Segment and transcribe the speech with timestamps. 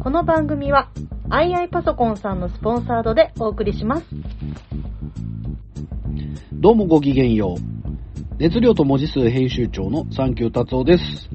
[0.00, 0.88] この番組は、
[1.28, 4.06] アイアイパソコンさんのスポンサードでお送りします。
[6.54, 8.36] どうもごきげんよう。
[8.38, 11.28] 熱量と文字数編集長のサンキュー達夫です。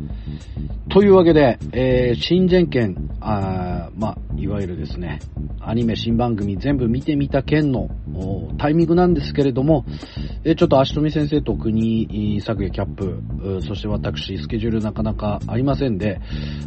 [0.95, 5.19] というわけで、えー、新前件、あまあ、いわゆるですね、
[5.59, 9.83] アニメ新番組全部見てみた件のおタイミングなんですけれども、
[10.45, 16.21] えーちょっと足富先生と国作やキャップ、そして私、スケジュールなかなかありませんで、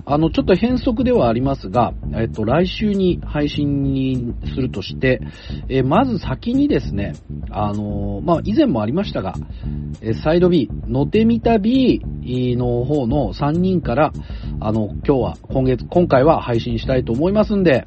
[0.04, 5.20] あの、ちょっと変則ではありますが、えっと、来週に配信にするとして、
[5.68, 7.14] えーまず先にですね、
[7.50, 9.34] あのまあ、以前もありましたが、
[10.02, 12.02] えーサイド B、のてみた B
[12.56, 14.12] の方の3人から、
[14.60, 17.86] あの、今日は、今月、今回は配信したいと思いますんで、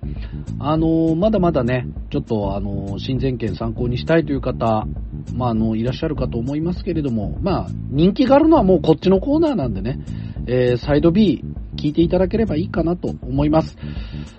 [0.59, 4.85] あのまだまだね、ちょっとあのー新前件参考にしたいという方、
[5.33, 9.99] まあ、あの、いらっしゃるかと思いますけれども、まあ、人気があるのはもうこっちのコーナーなんでね、
[10.47, 11.43] えーサイド B
[11.77, 13.77] 聞いていただければいいかなと思います。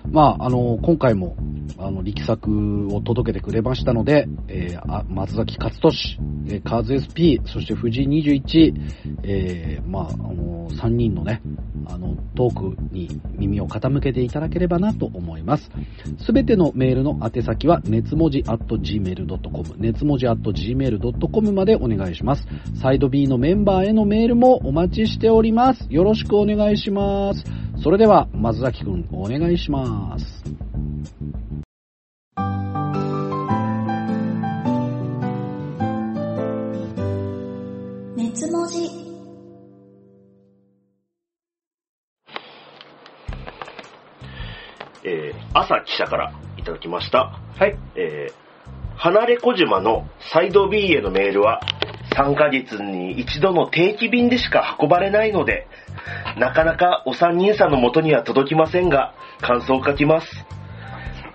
[0.09, 1.35] まあ、あの、今回も、
[1.77, 8.73] あの、力作を届けてくれましたので、えーあ松崎勝利、えーカーズ SP、そして藤井21、
[9.23, 11.41] えーまあ、あの、3人のね、
[11.87, 15.69] あの、トークに耳を傾けていただければなと思います。
[16.19, 22.45] すべてのメールの宛先は、熱文字 at gmail.com、熱文字 at gmail.com までお願いします。
[22.81, 25.87] サイド B のメンバーへのメールもお待ちしております。
[25.89, 27.22] よろしくお願いします。
[27.81, 30.43] それでは、松崎くん、お願いします。
[38.15, 39.03] 熱文字
[45.05, 47.39] えー、朝記者からいただきました。
[47.57, 47.77] はい。
[47.95, 51.59] えー、離れ小島のサイド B へのメールは、
[52.13, 55.67] 3ヶ月に一度の定期便でしか運ばれないので、
[56.37, 60.27] なかなかお三人さんの元には届きませんが、感想を書きます。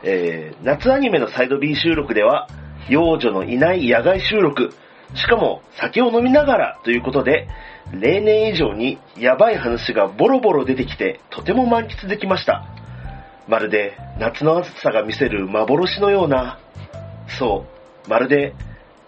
[0.03, 2.49] えー、夏アニメのサイド B 収録では、
[2.89, 4.73] 幼女のいない野外収録、
[5.15, 7.49] しかも酒を飲みながらということで、
[7.93, 12.65] 例年以上にやばい話がボロボロ出てきて、とても満喫できました。
[13.49, 16.59] まるで夏の暑さが見せる幻のような、
[17.39, 17.65] そ
[18.07, 18.55] う、まるで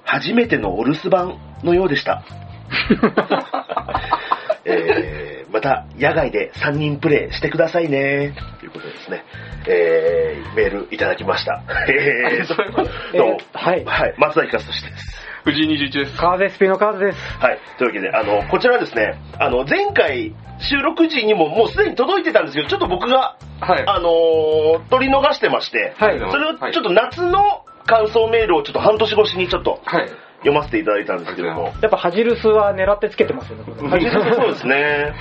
[0.04, 2.22] 初めてのお留守番のようでした。
[4.65, 8.34] えー、また野外で3人プレイしてくださいね。
[8.60, 9.25] ということでですね、
[9.66, 11.62] えー、メールいただきました。
[11.88, 12.72] えー、どう？
[12.72, 15.20] も、えーはいはい、松崎勝利です。
[15.44, 16.16] 藤井21です。
[16.19, 17.19] カーゼスピのカーズです。
[17.38, 17.59] はい。
[17.78, 23.84] というわけで、あの、こちらですね、あの、前回収録時にももうすでに届いてたんですけど、ちょっと僕が、はい。
[23.87, 30.10] あのー取り逃してまして、はいそれをちょっと夏の感想メールをちょっと半年越しにちょっとはい。
[30.41, 31.73] 読ませていただいたんですけども。
[31.81, 33.65] やっぱハジルスは狙ってつけてますよね。
[33.65, 35.15] これそうですね。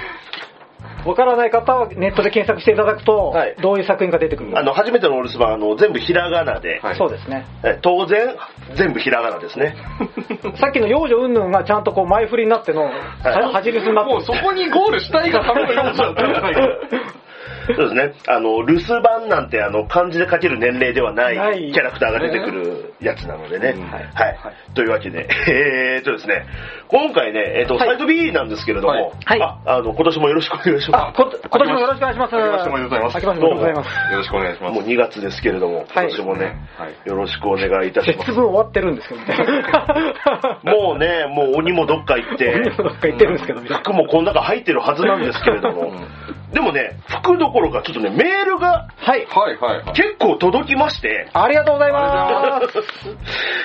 [1.06, 7.46] わからない方はネットで検索していただくと、はいどういう作品が出てくるあの、初めてのお留守番、あの、全部ひらがなで、はいそうですね。
[7.64, 8.36] え当然、
[8.76, 9.76] 全部ひらがなですね。
[10.56, 12.92] さっきの幼女云々がちゃんとこう前振りになっての、は
[13.52, 16.62] ハジルスになってるもうそこにゴールしたいがための要素だったんじゃないか。
[17.76, 18.14] そうですね。
[18.28, 23.74] あの、留守番なんて、あの、漢字で書ける年齢ではないキャラクターが出てくるやつなのでね。
[23.78, 24.04] うんはい。
[24.16, 24.40] はい
[24.74, 26.46] というわけで、えーっとですね、
[26.88, 32.36] 今回ね、えーっと、はいサイド B なんですけれども、はいあ、あの、今年もよろしくお願いしまあ、こ今年もよろしくお願いします。
[32.36, 34.12] 明けましておめでとうございます明けましておめでとうございます。
[34.12, 34.64] よろしくお願いしす。
[34.64, 34.74] ます。
[34.74, 36.46] もう2月ですけれども、今年もね、
[36.78, 37.10] はい。
[37.10, 38.32] よろしくお願いいたしま節す。
[38.34, 39.28] 分終わってるんですけどね。
[40.64, 45.94] もうね、もう鬼もどっか行って、どっか言ってるんですけど、服もこの中入ってるはずなんですけれども、
[46.54, 49.26] でもね、服どころかちょっとね、メールがはい。
[49.26, 49.96] はいはいはい。
[49.96, 52.80] 結構届きまして、ありがとうございます。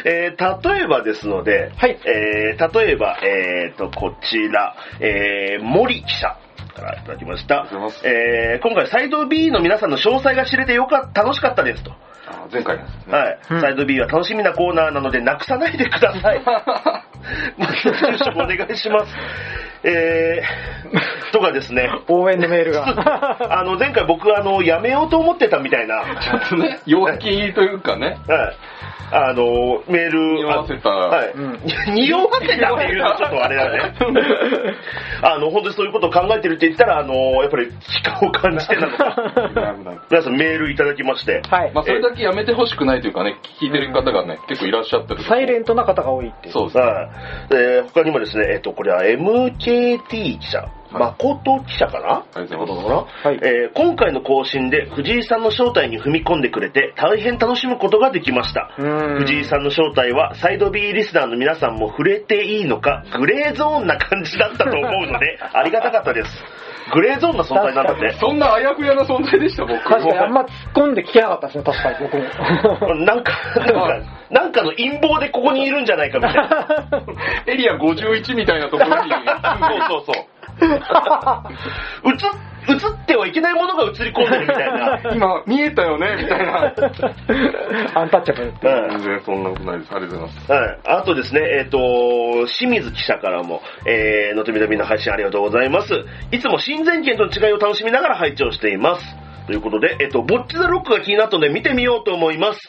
[0.09, 6.37] えー例えばですので、はいえー例えば、えーと、こちら、えー森記者
[6.75, 7.67] からいただきました。
[8.05, 11.93] えー今回サイド B の皆さんの詳細が知れてよかった、楽しかったですと。
[12.27, 13.13] あ前回ですね。
[13.13, 16.43] はい、うんサイド B は楽しみなコーナーなのでなくさないでください。
[17.57, 19.15] また住所お願いします。
[19.87, 21.89] えー、とかですね。
[22.09, 22.87] 応援のメールが。
[23.59, 26.05] あの、前回僕、あの、やめようと思ってたみたいな。
[26.21, 28.17] ちょっとね、陽気というかね。
[28.27, 28.57] はい。
[29.17, 31.33] あの、メール、匂わせたはい。
[31.35, 31.61] うん
[31.95, 33.95] 匂わせたっていうのはちょっとあれだね。
[35.23, 39.17] あの、本当にそういうことを考えてるって言ったら、あの、やっぱり期間を感じてなのか。
[40.11, 41.43] 皆さんメールいただきまして。
[41.49, 41.73] はい。
[41.73, 45.23] まあ、それだけやめてほしくないというかね、聞いてる方がね、結構いらっしゃってる。
[45.23, 46.53] サイレントな方が多いっていう。
[46.53, 46.85] そうですね。
[46.85, 47.09] はい。
[47.53, 50.67] えー他にもですね、えっ、と、これは MKT 記者、
[50.99, 52.25] 誠記者かな？
[52.35, 58.75] ありがとうございますなはいえー今回の更新で藤井さんの正体に踏み込んでくれて大変楽しむことができました。
[58.79, 64.81] うん藤井さんの正体はサイド B リスナーの皆さんも触れていいのかグレーゾーンな感じだったと思う
[65.11, 66.45] ので ありがたかったです。
[66.93, 68.13] グレーゾーンな存在なんだって。
[68.21, 69.83] そんなあやふやな存在でした、僕。
[69.85, 72.95] 確かにあんま突っ込んで聞けなかったですね、確かに僕も。
[73.07, 74.01] なんか、なんか、
[74.31, 76.67] なんかの陰謀でここにいるんじゃないかみたいな。
[77.49, 79.11] エリア51みたいなところに。
[79.11, 80.25] そうそうそう。
[82.05, 85.01] 映、映ってはいけないものが映り込んでるみたいな。
[85.15, 86.73] 今、見えたよねみたいな。
[87.95, 88.69] アンタッチャブルって。
[88.69, 89.95] うん全然そんなことないです。
[89.95, 90.53] ありがとうございます。
[90.53, 90.79] はい。
[90.85, 91.79] あとですね、えっ、と、
[92.47, 96.05] 清水記者からも、えー、のとみのみの配信ありがとうございます。
[96.31, 99.25] いつも新前県との違いを楽しみながら拝聴しています。
[99.47, 102.61] ということで、えっ、と、ボッチザロックが気になったので見てみようと思います。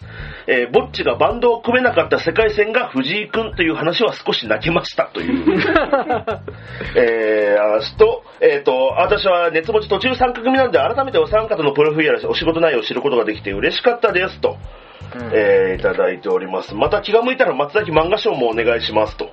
[0.48, 5.46] えー、ボッチがバンドを組めなかった世界戦が藤井くんという話は少し泣けましたという。
[6.98, 14.58] えー、あすと、えっ、と、私は熱持ち途中参加組なので改めてお三方のプロフィールやお仕事内容を知ることができて嬉しかったですと。
[15.34, 16.74] えーいただいております。
[16.74, 19.30] また気が向いたら松崎漫画賞もお願いしますと。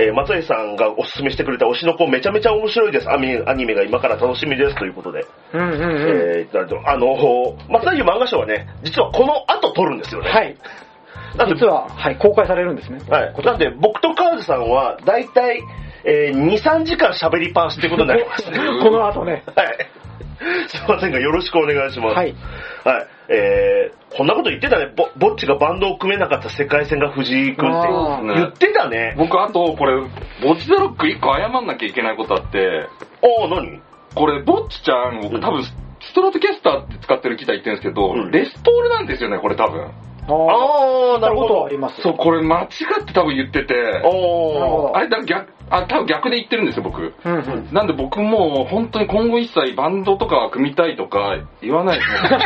[0.00, 3.10] えー松崎さんがおすすめしてくれた推しの子めちゃめちゃ面白いです。
[3.10, 5.26] アニメアニメが今から楽しみですということで。
[5.52, 5.80] うんうんうん。
[5.80, 10.30] えーあの、松崎漫画賞はね、実はこの後撮るんですよね。
[10.30, 10.56] はい。
[11.36, 13.00] なんで実は、はい、公開されるんですね。
[13.08, 13.34] はい。
[13.44, 15.62] なんで、僕とカーズさんは、だいたい、
[16.04, 18.58] えー2、3時間喋りっぱなしってことになりますね。
[18.82, 19.42] この後ね。
[19.54, 19.76] はい。
[20.68, 22.16] すいませんが、よろしくお願いします。
[22.16, 22.34] はい。
[22.84, 23.06] はい。
[23.30, 24.92] えー、こんなこと言ってたね。
[24.96, 29.14] ぼ、ぼっちがバンドを組めなかった世界戦が藤井君ってあー言ってたね。
[29.18, 30.00] 僕、あと、これ、
[30.42, 32.86] ボッチザロック1個謝んなきゃいけないことあって、
[33.22, 33.80] おー、何？
[34.14, 35.62] これ、ボッチちゃん、僕多分、
[36.00, 39.90] ストラトキャスターって使ってる機体言ってるんですけど、うんレスポールなんですよね、これ多分。
[40.28, 41.68] ああ、なるほどあ。
[41.68, 42.02] ります。
[42.02, 42.66] そう、これ間違
[43.02, 44.58] って多分言ってて、おー。
[44.58, 47.00] なるほどあれ、だから逆、あ、多分逆で言ってるんですよ、僕。
[47.02, 47.68] うんうん。
[47.72, 52.38] なんで僕もう本当に今後一切バンドとか組みたいとか言わないですね。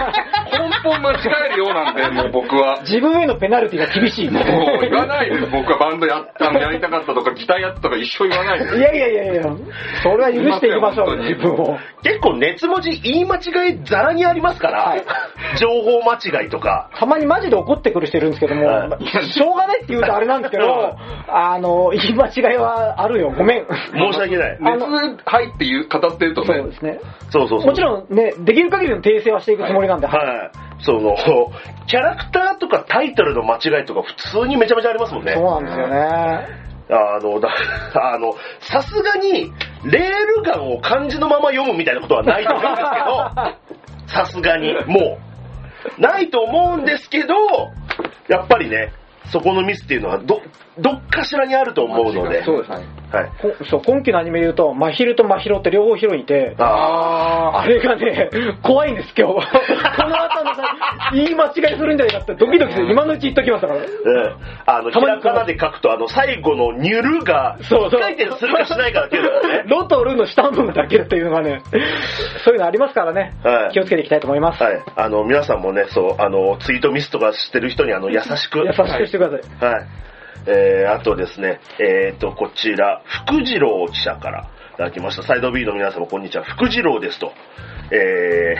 [0.84, 1.16] 根本間違
[1.50, 2.78] えるようなんで、もう僕は。
[2.80, 4.30] 自分へのペナルティが厳しい。
[4.30, 4.44] もう
[4.80, 5.46] 言わないです。
[5.46, 8.76] 僕はバンドやったのやりたかったとか、ギターやったとか一生言わないです。
[8.76, 9.42] いやいやいやいや、
[10.02, 11.78] それは許していきましょう、自分を。
[12.02, 15.02] 結構熱文字言い間違いざらにありますから、はい
[15.58, 16.88] 情報間違いとか。
[16.94, 20.96] たまにマジで怒ってくる人いるんですけども、しょうがないって言うとあれなんですけど、
[21.28, 23.66] あの、言い間違いはあるよ、ごめん。
[23.92, 24.58] 申し訳ない。
[24.60, 24.86] 熱
[25.24, 27.00] 入って言う語ってるとねそうで、すね。
[27.30, 27.66] そうそうそう。
[27.66, 30.50] もちろんね、できる限りの訂正はしていくつもりなんで、はいはい。
[30.80, 31.16] その、
[31.86, 35.32] キャラクターとかタイトルの間違いとか普通にめちゃめちゃありますもんね。
[35.32, 36.72] そうなんですよね。
[36.90, 37.48] あの、だ、
[37.94, 39.52] あの、さすがに、
[39.84, 45.31] レールガンを漢字のまま読むみたいなことはないと思うんですけど、 さすがに、もう、
[45.98, 47.34] ないと思うんですけど、
[48.28, 48.92] やっぱりね、
[49.30, 50.42] そこのミスっていうのは、ど、
[50.78, 52.86] どっかしらにあると思うので、そうですね。
[53.12, 53.30] はい。
[53.42, 58.30] こそう今期のアニメで言うと、真昼と真宙って両方ヒロインいて、ああれがね、
[58.62, 59.34] 怖いんです、今日。
[59.36, 60.62] この後のさ、
[61.12, 62.90] 言い間違いするんじゃないかってドキドキする。
[62.90, 63.78] 今のうち言っときますから。
[63.78, 64.36] ーうん。
[64.64, 69.64] あの、ひらがなで書くと、あの、最後のニュルが、そうそう書いてするかしないかだけだからね。
[69.66, 71.60] ロとルの下の部分だけっていうのがね、
[72.44, 74.62] そういうのありますからね、はい気をつけていきたいと思います。
[74.62, 74.82] はい。
[74.96, 78.60] あの、皆さんもね、そう、あの、ツイートミスとかしてる人に、あの、優しく。
[78.60, 79.72] 優しくしてください。
[79.72, 79.86] はい。
[80.46, 85.22] えー、あとですね、えーと、こちら、福次郎記者からいただきました。
[85.22, 86.44] サイド B の皆様、こんにちは。
[86.44, 87.32] 福次郎ですと。
[87.90, 88.56] え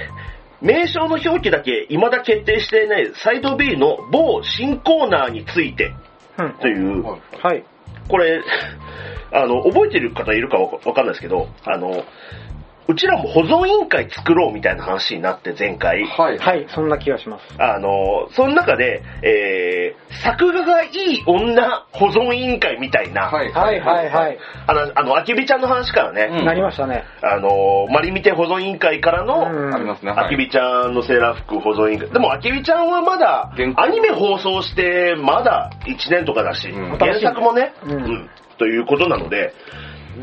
[0.63, 5.95] ー、名称の表記だけ未だ決定していないサイド B の某新コーナーについて
[6.39, 7.65] うんという、はいはい。
[8.09, 8.43] これ、
[9.33, 12.05] あの、覚えてる方いるかわかわかんないですけど、あの、
[12.89, 16.05] うちらも保存委員会作ろうみたいな話になって前回。
[16.05, 16.39] はい。
[16.39, 17.45] はい、そんな気がします。
[17.59, 23.53] あの、その中で、えー、作画がいい女保存委員会みたいな、はい。
[23.53, 24.39] はいはいはい。
[24.67, 27.05] あの、あの、あきびちゃんの話からね、うんなりましたね。
[27.23, 30.11] あの、マリミテ保存委員会からの、うんありますね。
[30.13, 32.11] はいあきびちゃんのセーラー服保存委員会。
[32.11, 39.53] でも、あきびちゃんはまだ原、稿アニメ放送して、まだ1年とかだし、うん原作もね、うんうんということなので、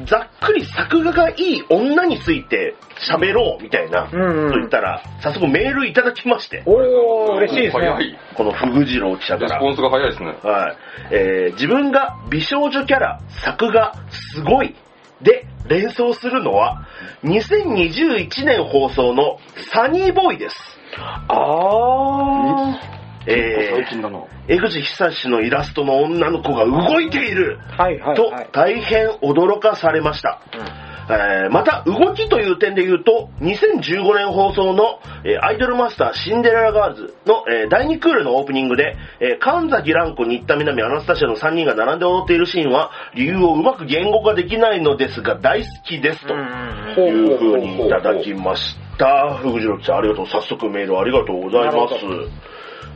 [0.06, 7.90] ざっくり作画がいい女について喋ろうみたいな、うんうんと言ったら、早速メールいただきまして、おー、嬉しいですね。
[7.90, 8.20] 早い。
[8.36, 9.60] このフグ次郎記者からレス。
[9.60, 10.36] ポンスが早いですね。
[10.44, 10.78] はい。
[11.12, 14.76] えー自分が美少女キャラ、作画、すごい、
[15.22, 16.88] で連想するのは、
[17.24, 19.40] 2021年放送の
[19.72, 20.56] Sonny Boy です。
[21.28, 24.20] あえ最近だな。
[24.20, 28.50] ー、江口寿史のイラストの女の子が動いているはいはいとはい。
[28.52, 30.42] 大変驚かされました。
[31.12, 46.36] えーまた、動きという点で言うと、2015年放送の、えーアイドルマスターシンデレラガールズの、えー第2クールのオープニングで、えー神崎蘭子、新田美波、アナスタシアの3人が並んで踊っているシーンは、理由をうまく言語化できないのですが、大好きですと。
[46.96, 49.36] ほいうふうにいただきました。
[49.40, 50.28] 福次郎記者、ありがとう。
[50.28, 51.96] 早速メールありがとうございます。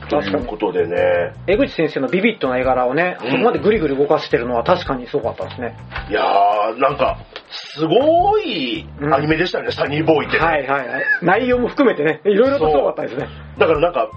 [0.09, 1.33] と確かにいうことでね。
[1.47, 5.75] 江口先生のビビッドな絵柄をね、そこまでグリグリ動かしてるのは確かにすごかったですね。
[6.09, 7.17] いやー、なんか、
[7.49, 10.45] すごいアニメでしたね、サニーボーイってね。
[10.45, 11.03] はいはいはい。
[11.21, 13.27] 内容も含めてね、いろいろとすごかったですね。
[13.57, 14.09] だからなんか、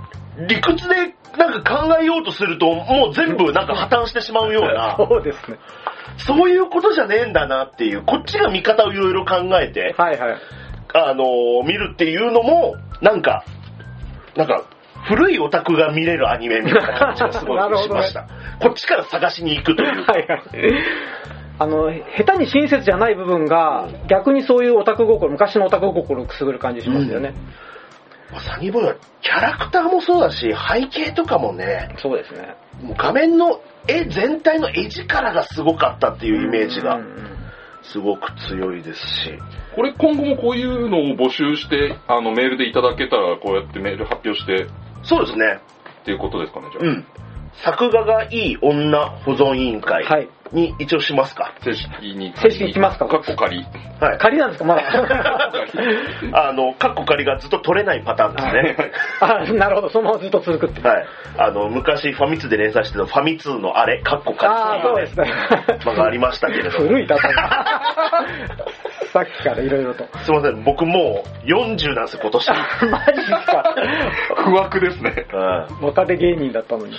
[0.48, 5.58] 理屈でなんか考えようとすると、もう全部なんか破綻してしまうような、 そうですね。
[6.18, 10.36] そういうことじゃねえんだなっていう、こっちが見方をいろいろ考えて、はいはい。
[10.94, 13.44] あのー見るっていうのも、なんか、
[14.34, 14.62] なんか、
[15.08, 18.26] 古いオタクが見れるアニメみたいな感じがすごい しました。
[18.60, 20.12] こっちから探しに行くというか。
[20.12, 20.40] はいはい。
[21.58, 27.34] あの、下手に親切じゃない部分が、逆にそういうオタク心、昔のオタク心をくすぐる感じしますよね。
[28.38, 32.56] サニーボーイはキャラクターもそうだし、背景とかもね、そうですね。
[32.82, 37.36] もう画面の絵全体の絵力がすごかったっていうイメージがうんうん
[37.82, 39.38] すごく強いですし。
[39.74, 44.66] これ今後もこういうのを募集して、あの、メールでいただけたら、こうやってメール発表してっ
[45.08, 45.60] そうですね。
[46.04, 46.84] ていうことですかね、じゃあ。
[46.84, 47.04] うん。
[47.64, 50.28] 作画がいい女保存委員会はい。
[50.52, 51.52] に一応しますか？
[51.62, 52.32] 正式に。
[52.36, 53.06] 正式に来ますか？
[53.06, 53.64] かっこ仮。
[54.00, 54.18] はい。
[54.18, 54.64] 仮なんですか？
[54.68, 54.82] まだ。
[56.48, 58.92] あの、カッコ仮がずっと取れないパターンですね。
[59.20, 59.88] あ、なるほど。
[59.90, 60.86] そのままずっと続くっていう。
[60.86, 61.06] はい。
[61.38, 65.30] あの、昔ファミ通で連載してたファミ通のあれ、カッコ仮ああ、そうですね。
[65.84, 66.86] 漫画ありましたけれども。
[66.86, 67.18] 古い例え。
[69.12, 70.04] さっきからいろいろと。
[70.24, 72.50] すいません、僕もう40なんですよ、今年。
[72.90, 73.74] マジですか？
[74.44, 75.26] 不惑ですね。
[75.32, 76.94] うん若手芸人だったのに。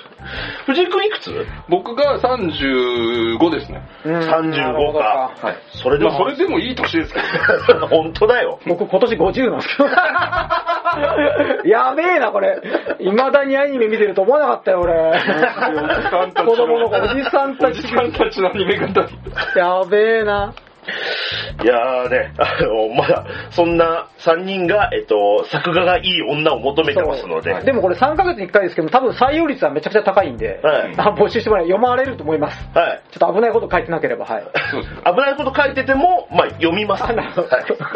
[0.65, 1.45] 藤井君いくつ？
[1.69, 3.81] 僕が35ですね。
[4.05, 5.55] うん35なるほどはい。
[5.81, 7.19] それでも、まあ、それでもいい年ですけ
[7.73, 7.87] どね。
[7.87, 8.59] 本当だよ。
[8.67, 9.89] 僕今年50なんですけど。
[11.69, 12.61] やべえな、これ。
[12.99, 14.93] 未だにアニメ見てると思わなかったよ、俺。
[16.45, 17.87] 子供の子、おじさんたちおじ。
[17.87, 20.53] さんたちのアニメが大好きやべえな。
[21.63, 32.69] いやーね、 あの、まだ、そんな3人が、えっと、作画がいい女を求めてますので、でもこれ3ヶ月に1回ですけど、多分採用率はめちゃくちゃ高いんで、はいあ募集してもらえ読まれると思います。
[32.73, 33.01] はい。
[33.11, 34.43] ちょっと危ないこと書いてなければ、はい。
[35.05, 37.03] 危ないこと書いてても、まあ、読みます。
[37.03, 37.15] はい。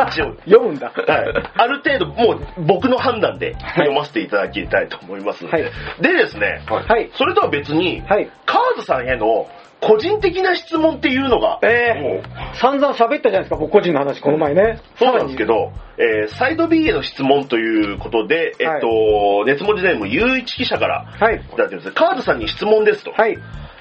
[0.09, 0.35] 一応。
[0.45, 0.91] 読むんだ。
[0.91, 1.33] はい。
[1.57, 5.63] ある程度、もう僕の判断で読ませていただきたいと思いますので。
[5.63, 5.71] はい
[6.01, 6.85] でですね、はい。
[6.87, 7.09] はい。
[7.13, 8.29] それとは別に、はい。
[8.45, 9.47] カーズさんへの
[9.81, 14.79] 個人的な質問っていうのが、えもうー、散々喋ったじゃないですか、僕個人の話、この前ね。
[14.97, 21.05] そうなんですけど、えーサイド B への質問ということで、えっと、熱文字ネーム、ゆういち記者から。
[21.19, 21.35] はい。
[21.35, 21.91] いただいてるんです。
[21.91, 23.11] カーズさんに質問ですと。
[23.11, 23.37] はい。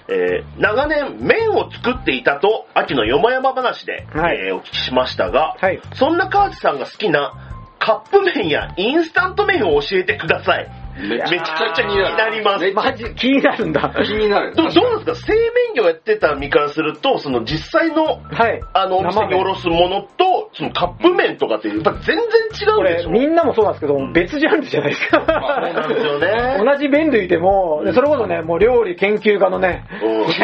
[0.08, 5.80] えー長年麺を作っていたと秋のよもやま話で、はいえーお聞きしましたが、はい。
[5.94, 7.32] そんなカーズさんが好きな
[7.78, 10.79] カップ麺やインスタント麺を教えてください。
[10.98, 12.64] めめちゃくちゃ気になります。
[12.64, 13.92] めマジ、気になるんだ。
[14.04, 14.54] 気になる。
[14.54, 15.26] どうどうなんですか？
[15.32, 18.60] 製麺業やってた身からすると、その実際のはい。
[18.74, 23.10] あのお店におろすものと、そのカップ麺とかってやっぱ全然違うでし、ょ？
[23.10, 25.20] みんなもそうなんですけど、別ジャンルじゃないですか。
[25.26, 26.58] まあそうなんですよね。
[26.64, 30.26] 同じ麺類でも、でそれこそね、もう料理研究家のね、うん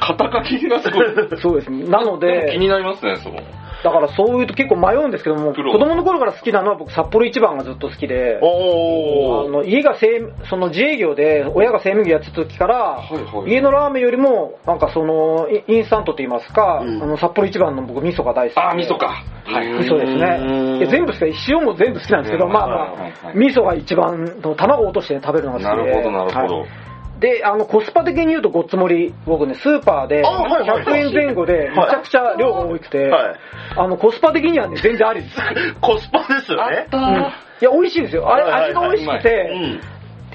[0.00, 1.06] 肩書きがすごい。
[1.40, 1.70] そうです。
[1.70, 3.36] なのでも気で、になりますね、その。
[3.82, 8.40] だからそういうと結構迷うんですけども、子供の頃から好きなのは僕札幌一番がずっと好きで、あ。
[8.42, 13.50] の家が製その自営業で親が製麺業やってた時から、はいはい。
[13.50, 17.02] 家のラーメンよりもなんかそのイインスタントと言いますか、うん。
[17.02, 18.60] あの札幌一番の僕味噌が大好きで。
[18.60, 19.24] あー、味噌か。
[19.44, 19.72] はい。
[19.72, 20.86] 味噌ですね。
[20.90, 22.52] 全部好きで塩も全部好きなんですけど、うん。
[22.52, 25.90] まあ味噌が一番卵を落として、食べるのが好きで。
[25.90, 26.60] なるほど、なるほど。
[26.60, 26.91] はい。
[27.22, 33.36] であのコスパ的に言うとごっつ盛り僕ねスーパーであはいはい100円前後でめちゃくちゃ量が多くて、はい
[33.74, 35.36] あのコスパ的にはね全然ありです、
[35.80, 36.88] コスパですよね。
[36.92, 39.80] うんいや美味しいですよあれ味が美味しくうて、ん。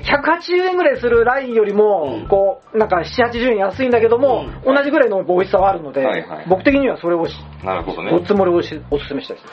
[0.02, 8.12] 180円ぐらいするラインよりも、うんこう、なんか7、80円安いんだけども、う同じぐらいの美味しさはあるので、僕的にはそれをし、なるほどね。
[8.12, 9.50] ごっつ盛りをしおすすめしたいです。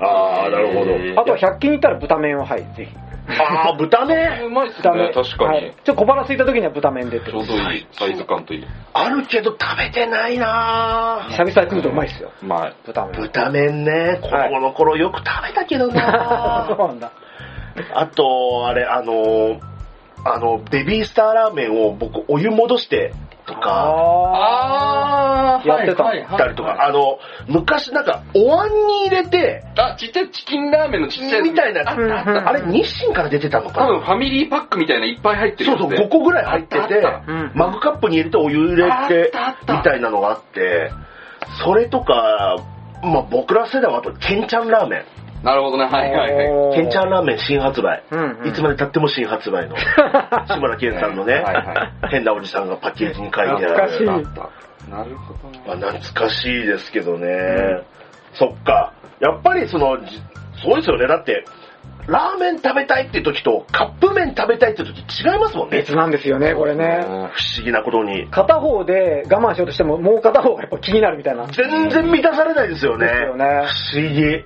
[0.00, 0.92] あー、なるほど。
[0.92, 2.96] えーあとは100均に行ったら豚麺は、はい、ぜひ。
[3.26, 5.06] あー、豚麺うまいっす豚麺。
[5.08, 5.50] ね、確かに。
[5.50, 8.66] はいちょっと小腹空いた時には豚麺でってちょうどいい、サイズ感といい。
[8.92, 12.76] あるけど食べてないな久々に食うとうまいっすよ、うまい。
[12.86, 13.20] 豚麺。
[13.22, 17.12] 豚麺ね、子供の頃よく食べたけど そうななんだ。
[17.94, 19.60] あと、あれ、あのー、
[20.24, 23.12] あの、ベビースターラーメンを僕、お湯戻して
[23.46, 26.12] とか、ああー、やってた
[26.48, 31.88] りとか、あの、昔なんか、お椀に入れて、あ、ちっちゃいチキンラーメンのちっちゃいみたいなやつ。
[31.90, 37.02] あったあったあれ、日清から出てたのか多分なファミリーパックみたいないっぱい入ってるそうそう、やつで5個ぐらい入ってて
[37.54, 39.76] マグカップに入れてお湯入れあてったあっ、た。
[39.76, 40.90] みたいなのがあって、
[41.64, 42.56] それとか、
[43.02, 45.04] まあ僕ら世代はあと、ケンちゃんラーメン。
[45.44, 46.74] なるほどね、はいはいはい。
[46.74, 48.02] ケンちゃんラーメン新発売。
[48.10, 49.76] うんうんいつまで経っても新発売の。
[50.48, 53.58] 志村けんさんのね、はいは変なおじさんがパッケージに書いてある。
[53.58, 55.62] 懐かしいあったなるほどね。
[55.66, 57.28] まあ、懐かしいですけどね、
[58.32, 58.92] そっか。
[59.20, 60.20] やっぱりその、じ
[60.62, 61.06] そうですよね。
[61.06, 61.44] だって、
[62.06, 65.78] ラーメン食べたいって時と、カップ麺食べたいって時違いますもんね。
[65.78, 67.00] 別なんですよね、これね。
[67.02, 67.30] 不思
[67.64, 68.28] 議なことに。
[68.30, 71.46] 片方で我慢しようとしても、もう片方がやっぱ気になるみたいな。
[71.46, 73.06] 全然満たされないですよね。
[73.06, 73.44] ですよね
[73.92, 74.44] 不思議。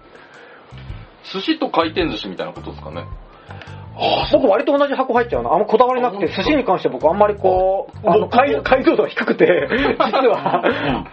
[1.32, 3.04] 寿司と回転寿司みたいなことですかね。
[4.32, 5.52] 僕割と同じ箱入っちゃうの。
[5.52, 10.62] あんまこだわりなくて、寿司に関して僕あんまりこう、あの、解解像度が低くて、 実は、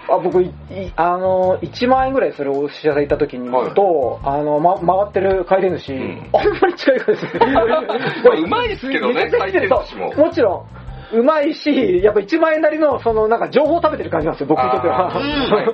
[0.08, 0.52] あ僕、いい
[0.96, 7.40] あの、1万円ぐらいするお寿司屋さん行った時にはいと、あの、ま、回ってる回転寿司、んあんまり違いがですね。
[7.54, 10.85] まあうまいですけどね回転寿司ももちろん。
[11.14, 15.12] うまいし、やっぱ1万円なりの、その、なんか情報を食べてる感じなんですよ、僕にとっては。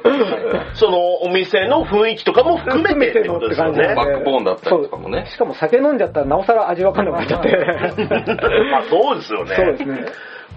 [0.75, 3.93] そのお店の雰囲気とかも含めてってことですよね。
[3.95, 7.49] バックボーンだったりとかもねしかも酒飲んじゃったらなおさら味わかんなくなっちゃって。
[8.71, 9.55] まあそうですよね。
[9.55, 10.05] そうですね。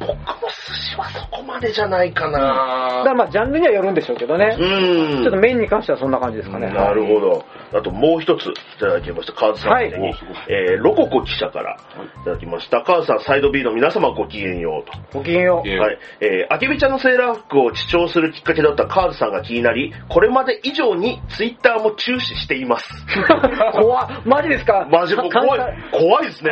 [0.01, 0.17] 僕も
[0.49, 3.05] 寿司はそこまでじゃないかだかな。
[3.05, 4.57] らまあ、ジャンルにはよるんでしょうけどね。
[4.59, 5.23] うん。
[5.23, 6.69] ちょっと麺に関してはそんな感じですかね。
[6.73, 7.45] なるほど。
[7.73, 9.33] あともう一ついただきました。
[9.33, 9.87] カーズさんはい
[10.49, 11.77] えーロココ記者から
[12.23, 12.83] いただきました。
[12.83, 15.19] カーズさん、サイド B の皆様ごきげんようと。
[15.19, 15.69] ごきげんよう。
[15.69, 15.99] えーはい。
[16.21, 22.89] えー、アケビちゃんのセーラー服を視聴するきっかけだったカーズさんが気になり、これまで以上にツイッターも注視しています。
[23.73, 24.87] 怖っマジですか？
[24.91, 25.31] マジ怖い
[25.93, 26.51] 怖いですね。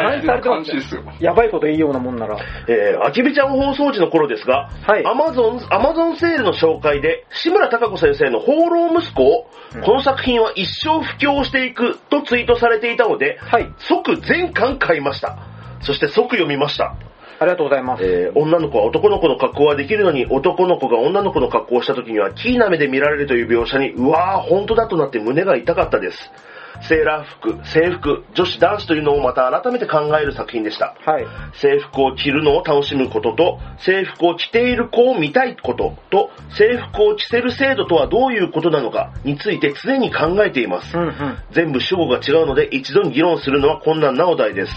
[1.20, 2.36] やばいこと言いようなもんなら。
[2.68, 9.46] えー、アキビちゃん放送時の頃ですが、はいアマゾン、アマゾンセールの紹介で、志村貴子先生の放浪息子を、
[9.84, 13.72] この作品は一生布教していくとツイートされていたので、はい。
[13.78, 15.38] 即全巻買いました。
[15.82, 16.96] そして即読みました。
[17.38, 18.04] ありがとうございます。
[18.04, 26.18] えー女の子は男の子の格好はできるのに、男の子が女の子の格好をした時には、キーな目で見られるという描写に、うわー、本当だとなって胸が痛かったです。
[26.80, 30.94] セーラー服、制服、女子男子というのをまた改めて考える作品でした。
[31.04, 31.26] はい。
[31.54, 40.96] 制服を着るのを楽しむことと、制服を着ている子を見たいことと、制服を着せる制度とはどういうことなのかについて常に考えています。
[40.96, 41.38] うんうん。
[41.52, 44.72] 全部主語が違うので一度に議論するのは困難なお題です。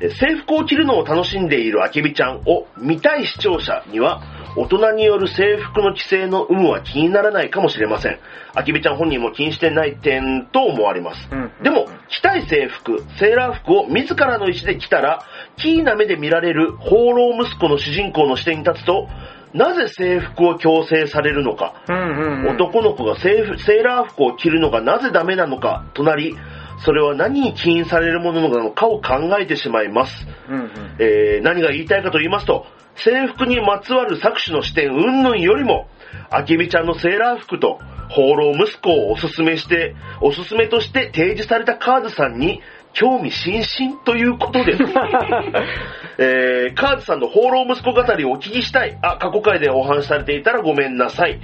[0.00, 4.22] え制服を着るのを楽しんでいるあけびちゃんを見たい視聴者には、
[4.56, 8.18] 大人による制服の規制の有無は気にならないかもしれません。
[8.54, 11.28] あけびちゃん本人も気にしてない点と思われます。
[11.30, 15.24] うんでも、着たい制服、セーラー服を自らの意思で着たら、
[15.56, 19.08] キーな目で見られる放浪息子の主人公の視点に立つと、
[19.52, 22.48] なぜ制服を強制されるのか、うんうんうん。
[22.54, 26.36] 男の子がセーフセーラー服を着るのがなぜダメなのかとなり、
[26.84, 30.26] それは何に起因されるものなのかを考えてしまいます。
[30.48, 30.70] うんうん。
[30.98, 32.66] えー何が言いたいかと言いますと、
[32.96, 35.88] 制服にまつわる搾取の視点云々よりも、
[36.30, 37.78] あけびちゃんのセーラー服と
[38.10, 42.60] 放浪息子をおすすめして、おすすめとして提示されたカーズさんに
[42.92, 44.82] 興味津々ということです。
[46.18, 48.98] えーカーズさんの放浪息子語りをお聞きしたい。
[49.02, 51.40] あ、過去回でお話しされていたらごめんなさい。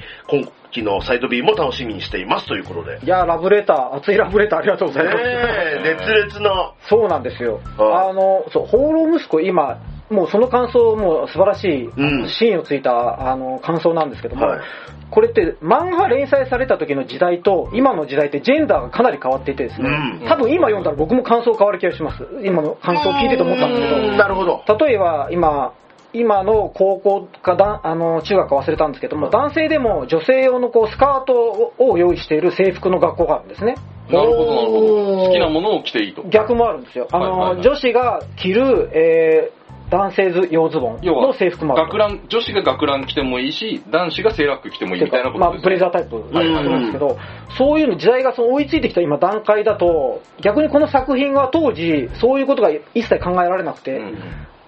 [0.76, 2.98] 今期のサイド B も楽しみにしていますということで。
[2.98, 5.16] ねいや、ラブレター、熱いラブレターありがとうございます。
[5.18, 6.72] え、熱烈な。
[6.88, 7.60] そうなんですよ。
[7.78, 9.78] はいあの、そう、放浪息子、今、
[10.10, 14.60] もうその感想も素晴らしい、うんシーンをついたあの感想なんですけども、はい
[15.08, 19.88] これって漫画連載された時の時代と今の時代ってジェンダーがかなり変わっていてですね、
[20.20, 22.26] うん多分今読んだら僕も感想変わる気がします。
[22.42, 24.64] 今の感想を聞いてて思ったんですけど、うんなるほど。
[24.84, 25.74] 例えば今、
[26.20, 33.76] 今の高校かだあの中学か忘れたんですけども、男性でも女性用のこうスカートを用意している制服の学校があるんですね。
[34.08, 35.26] なるほど、なるほど。
[35.26, 36.22] 好きなものを着ていいと。
[36.28, 37.08] 逆もあるんですよ。
[37.12, 41.86] あの、はいはいはい女子が着る、えー男性用ズボン要はの制服もある。
[41.86, 47.16] 学ラン、女子が学ラン着てもいいし、男子がセーラー服着てもいいみたいなことまあ、ですブレザータイプなんですけど、
[47.56, 54.18] そういうの時代がその追いついてきた今段階だと、逆にこの作品は当時、そういうことが一切考えられなくて、うん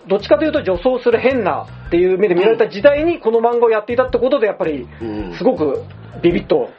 [0.08, 5.84] どっちかというと女装する変なっていう目で見られた時代にこの漫画をやっていたってことで、やっぱりうんすごく
[6.22, 6.70] ビビッと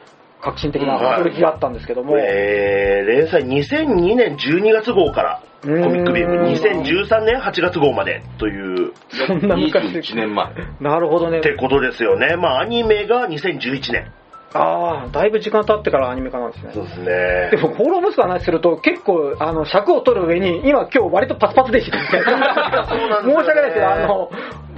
[0.41, 8.93] 革新的なはい驚きがあったんですけども、えー、連載2002年12月号から、コミックビームうーん2013年8月号までという、
[9.27, 10.53] そんな昔21年前。
[10.79, 11.41] なるほどねっ。
[11.41, 12.37] てことですよね。
[12.37, 14.11] まあ、アニメが2011年。
[14.53, 16.71] ああ、だいぶ時間経ってからアニメ化なんですね。
[16.73, 17.61] そうですでね。
[17.61, 24.29] も、放浪息子の話すると、結構、あの、尺を取る上に、今、今日割とパツパツでしたみ 申し訳ないですけど、あの、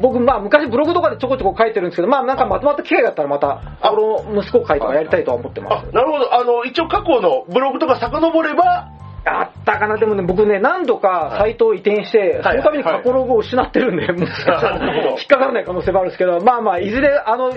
[0.01, 4.03] 僕、まあ昔ブログとかでちょこちょこ書いてるんですけど、まあなんかまとまった機会があったらまた、あ俺
[4.33, 6.33] の息子会とかやりたいとは思ってまあす。、なるほど。
[6.33, 8.87] あの、一応過去のブログとか遡れば、
[9.23, 17.51] あったかな、でもね、僕ね、何度かサイトを移転して、はいそのために過去ログを失ってるんで、もう 引っかからない可能性もあるんですけど、まあまあ、いずれ、あの、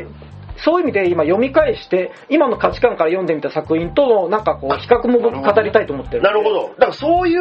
[0.59, 6.69] そういう意味で今読み返して、今の価値観から読んでみた作品とのなんかこう、比較も僕語りたいと思ってるなるほど。
[6.71, 7.41] だからそういう、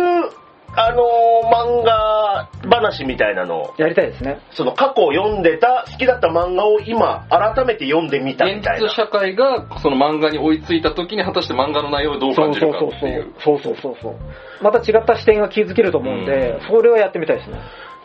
[0.75, 4.39] あのー漫画話みたいなのを、やりたいですね。
[4.51, 8.89] その過去読んでた、好きだった漫画を今、改めて読んでみたみ現たいな実。
[8.89, 13.33] 社会がその漫画に追いついた時に果たして漫画の内容をどうそう感じるかそうそうっていう。
[13.39, 13.59] そう。
[13.59, 14.15] そうそうそうそう。
[14.63, 17.59] また違った視点が気づけると思うんで、それはやってみたいですね。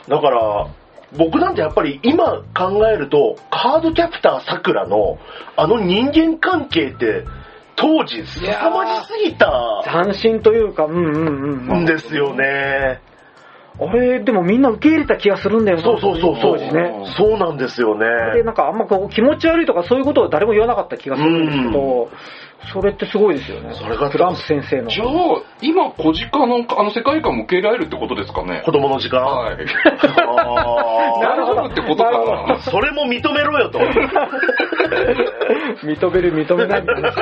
[0.09, 0.66] だから、
[1.16, 5.18] 僕なんてやっぱり今考えると、カードキャプターさくらの、
[5.57, 7.25] あの人間関係って、
[7.77, 11.87] 当時、凄まじすぎた斬新というか、うんうんうんうんん。
[11.87, 13.01] ですよね。
[13.81, 15.85] あれ、でもみんな受け入れた気がするんだよな。
[15.85, 16.59] そうそうそうそう。
[16.59, 17.14] 当時ね。
[17.16, 18.07] そうなんですよね。
[18.35, 22.11] で、なんかあんまこう気持ち悪いとかそういうことを誰も言わなかった気がするんですけど、
[22.73, 23.73] それってすごいですよね。
[23.75, 24.90] それがトランプ先生の。
[24.90, 25.07] じゃあ、
[25.62, 29.23] 今、小鹿のあの世界観も受け入れられるってことですかね子供の時間。
[29.23, 29.57] はい。
[29.57, 29.59] あ
[31.21, 33.79] なるほどってことかななーそれも認めろよと。
[33.79, 33.87] 認
[36.11, 37.12] める認めないみたいな。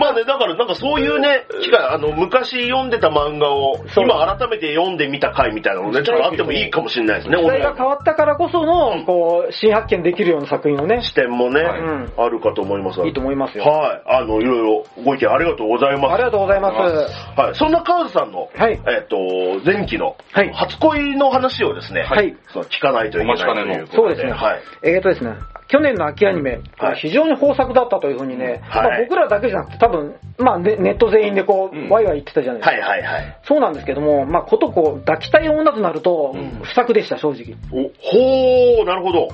[0.00, 13.64] まあね、だからなんかそういうね、機会、あの、昔読んでた漫画を、今改めて読んでみた回みたいなのね、ちょっとあってもいいかもしれないですね、時代が変わったからこその、こう、新発見できるような作品をね、視点もね、はいうんあるかと思いますいいと思いますよ。
[13.64, 13.95] はい。
[14.04, 16.14] あの、いろいろご意見ありがとうございます。
[16.14, 17.40] ありがとうございます。
[17.40, 17.54] はい。
[17.54, 19.16] そんなカーズさんの、はいえっ、と、
[19.64, 23.96] 前期のはい初恋の話をですね、はいそう聞かないといけないということで。
[23.96, 24.32] そうですね。
[24.32, 24.62] はい。
[24.82, 25.34] えーとですね、
[25.68, 32.76] 去年の秋アニメ、はい非常に豊作だったというふうにね、はいまあ、僕らだけじゃなくて多分、まあね、ネット全員でこう、うんワイワイ言ってたじゃないですか。
[32.76, 33.38] はいはいはい。
[33.44, 37.56] そうなんですけども、まあ、ことこう、抱きたい女となると、不作でした、正直。
[37.72, 39.28] お、ほー、なるほど。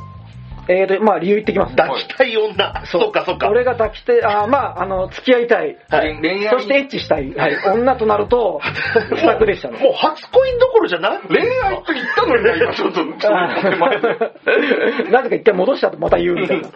[0.69, 1.75] えーと、まあ、理由言ってきます。
[1.75, 2.85] 抱きたい女。
[2.87, 3.49] そっかそっか。
[3.49, 5.77] 俺が抱きたい、あーまあ、あの、付き合いたい。
[5.89, 7.35] はい恋愛そしてエッチしたい。
[7.35, 7.57] はい。
[7.75, 8.61] 女となると、
[9.11, 9.79] 不作でしたね。
[9.79, 13.31] もう初恋どころじゃなく恋愛って言ったのにな、今 ちょっと、ちょっと
[13.77, 15.11] 前で。
[15.11, 16.69] なぜか一回戻したとまた言うみたいな。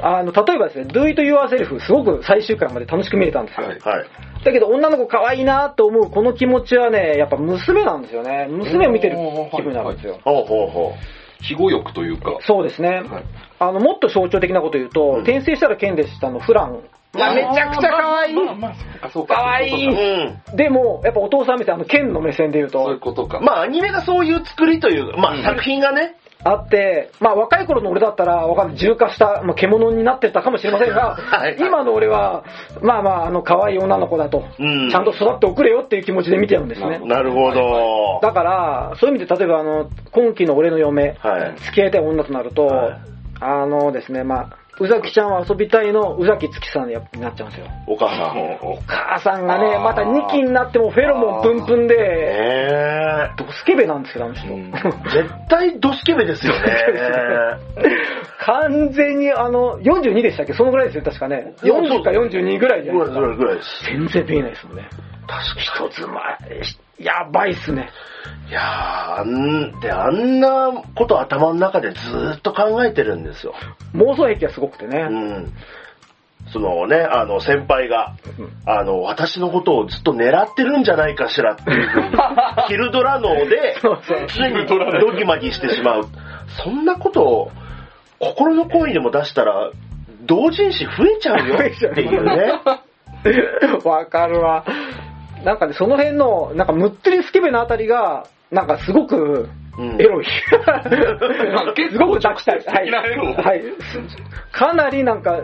[0.18, 3.66] あの、例えばですね、Do It Yourself、すごく最終回まで楽しく見れたんですよ。
[3.66, 4.06] はいはい。
[4.44, 8.46] だけど女の子可愛いなと思うこの気持ちはね、やっぱ娘なんですよね。
[8.50, 9.16] 娘を見てる
[9.50, 10.18] 気分になるんですよ。
[10.22, 10.92] ほうほうほ
[11.48, 12.38] 庇護欲というか。
[12.40, 13.02] そうですね。
[13.58, 16.80] あの、もっと象徴的なこと言うと、うん転生したら剣でしたのフラン。
[17.18, 18.34] まあめちゃくちゃ可愛い。
[18.34, 19.34] まあまあ、そうか、そうか。
[19.34, 20.40] 可愛いう。
[20.50, 20.56] うん。
[20.56, 23.40] でも、やっぱお父さんみたいなあの剣の目線で言うそういうと、ことか。
[23.40, 32.44] まあアニメがそういう作りという、まあうん作品がね、あって、まあ若い頃の俺だったら、わかんない、重化した、まあ、獣になってたかもしれませんが はい、今の俺は、
[32.82, 37.00] まあまあ、あの、可愛い女の子だと、うんちゃんと育っておくれよっていう気持ちで見てるんですね。
[37.04, 38.20] なるほど。
[38.22, 44.48] だから、そういう意味で、例えば、あの、今期の俺の嫁、はい付き合いたい女となると、はいあのですね、まあ、
[44.80, 47.66] 宇崎ちゃんは遊びたいの宇崎月さんになっちゃうんですよ。
[47.86, 48.58] お母さん。
[48.60, 54.52] お母さんがねまた2期になってもフェロモンプンプンで、えドスケベなんですよ、あの人。
[54.52, 56.58] うんー、絶対ドスケベですよね。
[58.40, 60.52] 完全に、あの、42でしたっけ？
[60.52, 61.54] そのぐらいですよ、確かね。
[61.62, 63.20] 40か42ぐらいじゃないですか。
[63.20, 63.84] ぐらいぐらいです。
[63.86, 64.88] 全然見えないですもんね。
[65.26, 66.62] 確か一つ前、
[66.98, 67.90] やばいっすね。
[68.46, 68.50] に。
[68.50, 73.54] いやー、あん、で、あんなこと頭の中でずーっと考えてるんですよ。
[73.94, 75.00] 妄想癖がすごくてね。
[75.00, 75.52] うん。
[76.52, 78.16] そのね、あの、先輩が、
[78.66, 82.16] あの、私のことをずっと狙ってるんじゃないかしらっていうふうに、
[82.68, 86.06] ヒルドラ脳でそうそう、常にドギマギしてしまう。
[86.62, 87.52] そんなことを、
[88.18, 89.70] 心の声でも出したら、
[90.22, 92.60] 同人誌増えちゃうよっていうね。
[93.84, 94.64] わかるわ。
[95.44, 100.24] なんかね、その辺の、なんかムッツリスケベなあたりが、なんかすごく、うんエロい。
[101.74, 102.90] 結すごく抱きはい。
[102.90, 103.62] はい。
[104.52, 105.42] かなりなんか、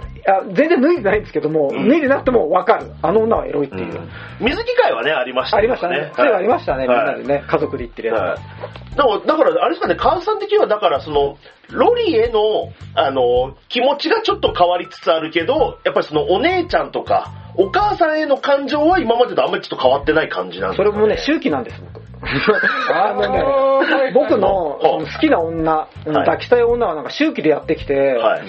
[0.52, 2.92] 全然脱いでないんですけども、ん脱いでなくてもわかる。
[3.02, 4.00] あの女はエロいっていう。
[4.40, 6.12] 水着会はね、ありましたありましたね。
[6.14, 7.28] そういうのありましたね、みんなでね。
[7.40, 7.44] ね。
[7.48, 8.18] 家族で行ってるやつ。
[8.18, 8.96] はい。
[8.96, 11.36] だから、だからあれですかね、川さん的には、だから、その、
[11.72, 22.00] ロリへの、あの、気持ちがちょっと変わりつつあるけど、やっぱりその、お姉ちゃんとか、お母さんへの感情は今までとあんまりちょっと変わってない感じなんですか、それもね、周期なんです、僕。
[22.92, 28.42] あのねはい、僕の好きな女、抱きたい女はなんか周期でやってきて、はい。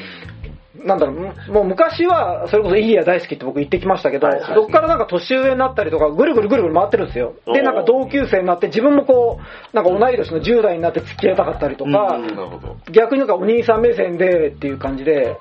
[0.86, 7.34] なんだろう、もう昔は、それこそイギア大好きって僕言ってきましたけど、はいはいそこからなんか年上になったりとか、ぐるぐるぐるぐる回ってるんですよ。
[7.46, 12.92] で、なんか同級生になって、自分もこう、なんか同い年の10代になって付き合いたかったりとか、うん。
[12.92, 15.38] 逆になんかお兄さん目線でっていう感じで、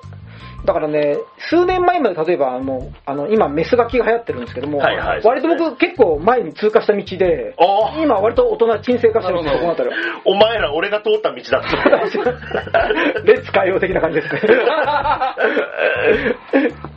[0.65, 1.17] だからね、
[1.49, 7.55] 数年前まで例えば、もう、あの、今、メスガキが流行ってるんですけども、はいはい割と僕結構前に通過した道で、
[8.03, 10.01] 今割と大人沈静化してるんですよ、この辺りは。
[10.25, 11.77] お前ら俺が通った道だった。
[13.25, 14.41] レッツ海洋的な感じですね。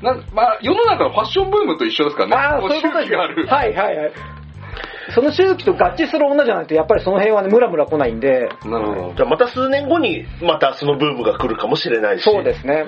[0.02, 2.36] なまあ、世の中のファッションブームと一緒ですからね。
[2.36, 3.46] ああ、こそういうことです周期がある。
[3.46, 4.12] はいはいはい。
[5.14, 9.14] その周期と合致する女じゃないと、やっぱりその辺はね、ムラムラ来ないんで、なるほど。
[9.14, 12.22] じゃあまた数年後にまたそのブームが来るかもしれないし。
[12.22, 12.86] そうですね。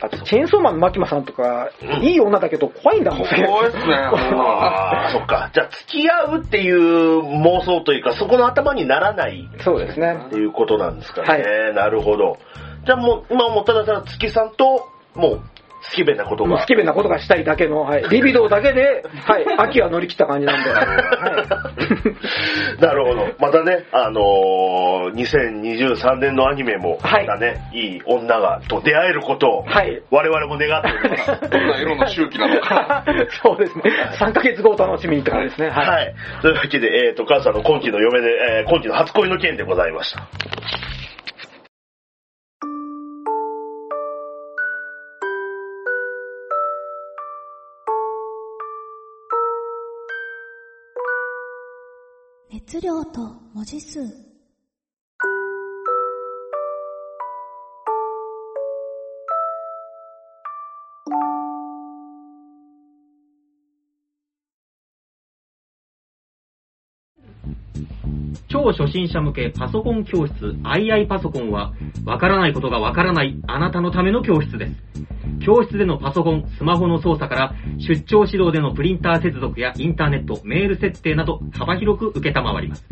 [0.00, 3.46] だって、チェーンソーマンのマキマさんとか、うんいい女だけど怖いんだもんね。
[3.46, 3.94] 怖いですね。
[3.94, 5.50] ああ、 そっか。
[5.52, 10.30] じゃあ付き合うっていう妄想というか、そこの頭にならないそうですねっ。
[10.30, 11.42] ていうことなんですかね。
[11.42, 12.38] はなるほど。
[12.86, 15.40] じゃあもう、今もうただただ月さんと、もう、
[15.82, 16.50] スキベなことが。
[16.50, 20.70] もうスケベなことがしたいだけの、はい、リビドーだけで、はい、 秋は乗り切った感じなんで。
[20.70, 20.86] はい
[22.80, 23.26] なるほど。
[23.38, 30.02] またね、あのー、2023年のアニメも、まはいたね、い、い女が、と出会えることを、はい。
[30.10, 31.40] 我々も願っております。
[31.50, 33.04] どんな色の周期なのか。
[33.42, 33.82] そうですね。
[34.18, 35.70] 3ヶ月後お楽しみにって感じですね。
[35.70, 35.86] はい。
[35.88, 36.14] はい。
[36.42, 40.28] というわけで、えっ、と、母さんの今期の嫁で、えー今期の初恋の件でございました。
[52.70, 53.20] 質量と
[53.52, 54.29] 文字数。
[68.48, 71.72] 超初心者向けパソコン教室 II パソコンは、
[72.04, 74.72] わからないことがわからないあなたのための教室です。
[75.44, 82.86] 教室でのパソコン、スマホの操作から、出張指導でのプリンター接続やインターネット、メール設定など幅広く受けたまわります。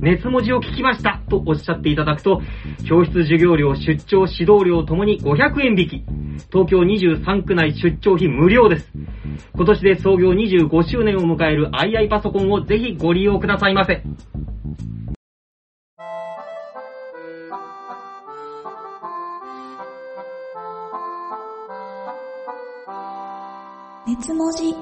[0.00, 2.42] 熱文字を聞きましたとおっしゃっていただくと、
[2.88, 6.04] 教室授業料、出張指導料ともに500円引き。
[6.52, 8.92] 東京23区内出張費無料です。
[9.54, 14.02] 今年で創業25周年を迎える II パソコンをぜひご利用くださいませ。
[24.06, 24.74] 熱文字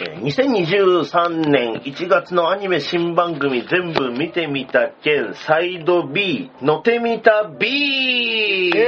[0.00, 8.70] えー2023年1月のアニメ新番組全部見てみた件サイド B、のてみた B!
[8.70, 8.80] イェー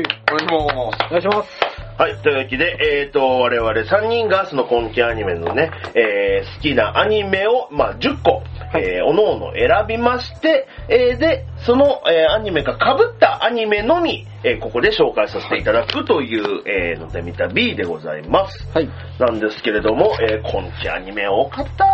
[0.00, 1.06] イお願いします。
[1.08, 1.65] お願いします。
[1.98, 18.68] はい、というわけで、えっ、と、我々3人がその今季アニメのね、えー好きなアニメを、まあ、10個、はいえーおのおの選びまして、えーで、その、えーアニメが被ったアニメのみ、えーここで紹介させていただくという、えーのでみた B でございます。
[18.74, 18.88] はい。
[19.18, 21.86] なんですけれども、えー今期アニメ多かった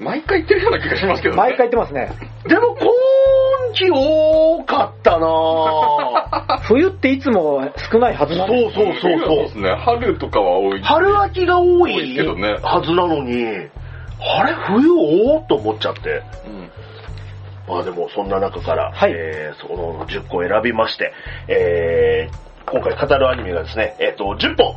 [0.00, 1.38] 毎回言ってるような気がしますけどね。
[1.42, 2.12] 毎回言ってますね。
[2.48, 2.86] でも今
[3.74, 5.26] 期多かったな
[6.64, 9.48] 冬っていつも少ないはずなんですそうそうそうそうそうで。
[9.48, 9.74] すね。
[9.84, 10.82] 春とかは多い。
[10.82, 13.68] 春秋が多多いいけどねはずなのに、
[14.20, 14.54] あれ？
[14.66, 14.90] 冬？
[14.92, 16.22] 多っと思っちゃって。
[16.46, 16.70] うん
[17.66, 21.12] まあでもそんな中から、はいえーその10個選びまして、
[21.48, 24.74] えー今回語るアニメがですね、えっ、と、10本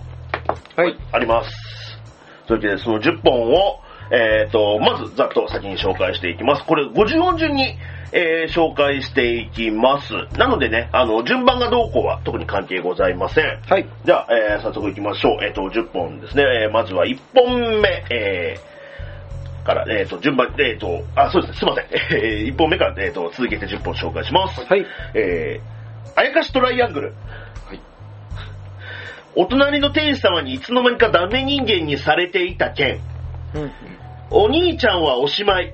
[0.75, 0.97] はい。
[1.13, 1.49] あります。
[2.47, 3.79] というわけでその10本を、
[4.11, 6.65] えっ、と、まずざっと先に紹介していきます。
[6.65, 7.77] これ50音順に、
[8.11, 10.13] えー紹介していきます。
[10.37, 13.61] なのでね、あの、順番がどうこうは特に関係ございません。
[13.67, 13.87] はい。
[14.05, 15.43] じゃあ、えー早速行きましょう。
[15.43, 16.43] えっ、と、10本ですね。
[16.63, 18.76] えーまずは1本目、えー
[19.67, 21.85] から、えっ、と、順番、えっ、と、あ、そうですね、すいません。
[22.17, 24.65] え1本目から、えっ、と、続けて10本紹介します。
[24.65, 24.85] はい。
[25.13, 27.13] えー、あやかしトライアングル。
[27.67, 27.81] はい。
[29.35, 33.01] お隣の天使様にいつの間にかダメ人間にされていた件。
[33.53, 33.71] うん。
[34.31, 35.73] お兄ちゃんはおしまい。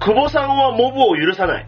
[0.00, 1.66] 久保さんはモブを許さない。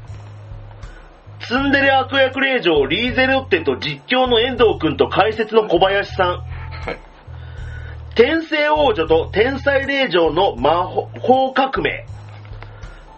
[1.41, 6.54] ツンデレ悪役令嬢リーゼロッテと実況の遠藤くんと解説の小林さん。
[8.17, 8.27] はい。
[8.27, 12.07] 天聖王女と天才令嬢の魔法革命。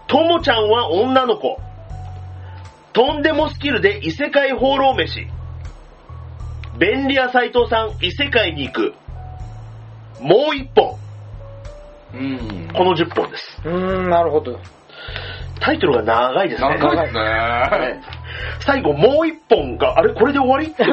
[0.07, 1.59] ともちゃんは女の子。
[2.93, 5.27] とんでもスキルで異世界放浪飯。
[6.79, 8.95] 便利屋斎藤さん異世界に行く。
[10.21, 10.97] もう一本。
[12.15, 12.69] うん。
[12.75, 13.61] この10本です。
[13.65, 14.59] うーん、なるほど。
[15.61, 16.69] タイトルが長いですね。
[16.79, 17.21] 長いですね。
[17.21, 18.01] はい
[18.61, 20.13] 最後もう一本が、あれ？
[20.15, 20.67] これで終わり？
[20.69, 20.85] っ て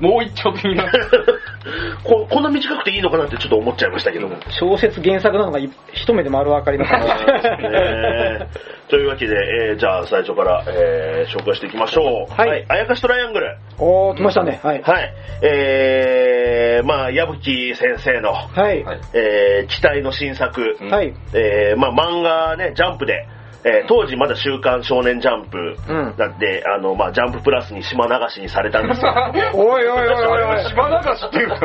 [0.00, 0.90] もう一丁的な。
[2.04, 4.36] ここんな短くていいのかなってちょっと思っちゃいましたけども。
[4.50, 6.92] 小説原作なのがい一目で丸分かります
[8.88, 9.34] というわけで、
[9.70, 12.32] えーじゃあ最初から、えー紹介していきましょう。
[12.32, 13.56] はいあやかしトライアングル。
[13.78, 14.60] おー、来ましたね。
[14.62, 14.82] はい。
[14.82, 15.12] はい。
[15.42, 18.84] えー、まあ、矢吹先生の、はい。
[18.84, 19.00] はい。
[19.14, 20.76] えー、期待の新作。
[20.80, 21.12] うんはい。
[21.34, 23.26] えー、まあ、漫画ね、ジャンプで、
[23.64, 29.14] えー当時まだ週刊少年ジャンプうんだって、あの、まあ、ジャンププラスに島流しにされたんですよ。
[29.54, 30.64] お いおいおいおいおい。
[30.64, 31.58] 島流しっていうか、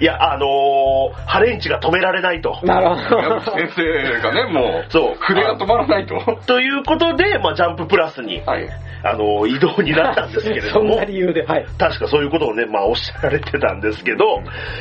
[0.00, 2.58] いや、あのーハレンチが止められないと。
[2.62, 3.40] なるほど。
[3.40, 6.18] 先生がね、もう、そう筆が止まらないと。
[6.46, 8.68] ということで、まあ、ジャンププラスに、はい。
[9.06, 11.66] あのー移動になったんですけれども そんな、理由で、はい。
[11.78, 14.40] 確かそういうことをね、まあ、おっしゃられてたんですけど、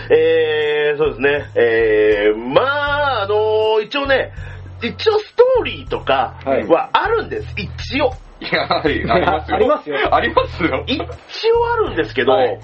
[0.10, 4.32] えー、そうですね、えー、まあ、あのー一応ね、
[4.88, 8.12] 一応ストーリーとかはいはあるんです、一応。
[8.42, 9.56] いや、はりますよ。
[9.56, 10.84] ありますよありますよ。
[10.88, 11.02] 一
[11.52, 12.60] 応あるんですけど、はい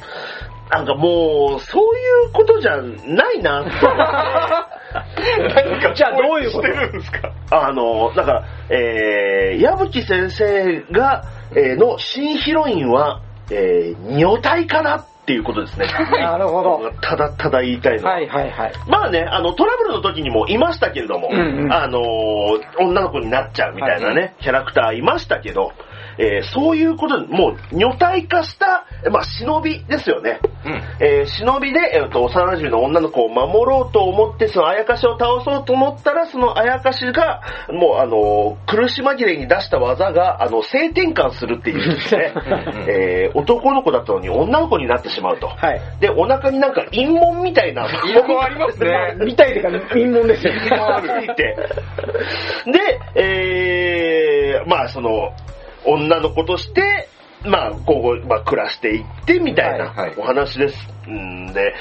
[0.72, 3.64] なんかもう、そういうことじゃないな。
[3.64, 3.72] 何
[5.82, 7.32] かじゃあどういうことしてるんですか？
[7.50, 11.24] あの、だから、えー、矢吹先生が、
[11.56, 15.88] えーの新ヒロインは、えー、女体かなっていうことですね。
[16.20, 16.92] なるほど。
[17.02, 18.14] ただただ言いたいのは。
[18.14, 18.72] はいはいはい。
[18.88, 25.74] まあね、あの、トラブルの時にもいましたけれども、うんうんあのー女の子になっちゃうみたいなね、キャラクターいましたけど、
[26.20, 30.40] えーそういうことで、もう、女体化した、まあ、忍びですよね。
[30.66, 30.82] うん。
[31.00, 42.34] えー忍びで、えーと、幼馴染の女の子を守ろうと思って、そのあやかしを倒そうと思ったら、そのあやかしが、もう、あのー苦し紛れに出した技が、あの、性転換するっていうですね、
[42.88, 45.48] えー男の子だったのに女の子になってしまうと。
[45.48, 45.82] はい。
[46.02, 47.88] で、お腹になんか陰紋みたいな。
[47.88, 49.16] 陰謀ありますね。
[49.24, 50.54] 見たいというか、陰謀ですよ。
[50.70, 51.56] がついて。
[52.66, 55.32] で、えー、まあその、
[55.86, 57.10] 女の子として、
[57.46, 60.76] まあ今後、まあ暮らしていってみたいはいはないお話です。
[61.10, 61.74] んで、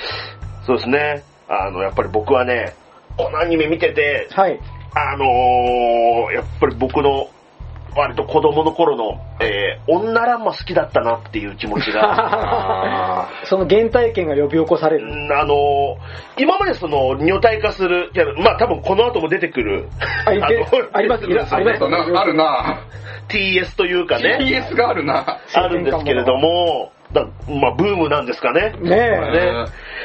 [0.66, 2.74] そうですね、あの、やっぱり僕はね、
[3.16, 4.61] このアニメ見てて、はい。
[4.94, 7.30] あのー、やっぱり僕の、
[7.96, 15.07] 割と子供の頃の、えー、女ランマ好きだったなっていう気持ちが、 その原体験が呼び起こされる。
[15.07, 15.98] うんあのー
[16.38, 19.88] 今までその、女体化する、いや、まあ多分この後も出てくる、
[20.24, 21.88] あいけのありますあります。
[21.88, 22.81] なあるな。
[23.29, 25.38] TS というかね、TS があるな。
[25.55, 28.72] あるんですけれども、だまあブームなんですかね。
[28.81, 28.92] ねえ。
[28.92, 29.64] ね。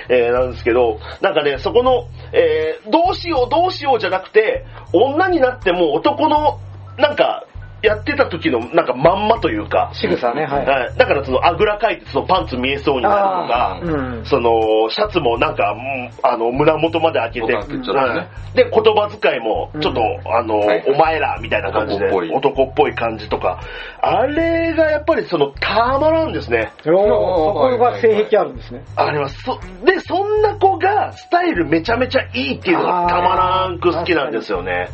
[0.09, 6.59] えーなんですけど、なんかね、そこの、えーどうしようどうしようじゃなくて、女になっても男の、
[6.97, 7.45] なんか、
[7.83, 10.65] やってた時のなんかまんまというか、仕草ね、はい。
[10.65, 23.59] はいだからそのあぐらかいてそのパンツ見えそうになるとかうんそのシャツもなんか、うんあの胸元まで開けて、ボタン開けちゃってねはいで、言葉遣いもちょっと、あの、はいお前らみたいな感じで男っぽい男っぽい感じとか、
[24.01, 26.71] あれがやっぱりそのたまらんですね。
[26.83, 28.83] そこが性癖あるんですね。
[28.95, 29.41] あります。
[29.41, 34.89] そで、そんな子がスタイルめちゃめちゃいいっていうのがたまらんく好きなんですよね。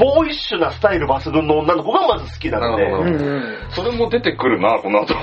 [0.00, 2.84] ボーイッシュなスタイル抜群の女の子がまず好きなので。
[2.84, 3.44] なるほどうんうん。
[3.70, 5.14] それも出てくるな、この後。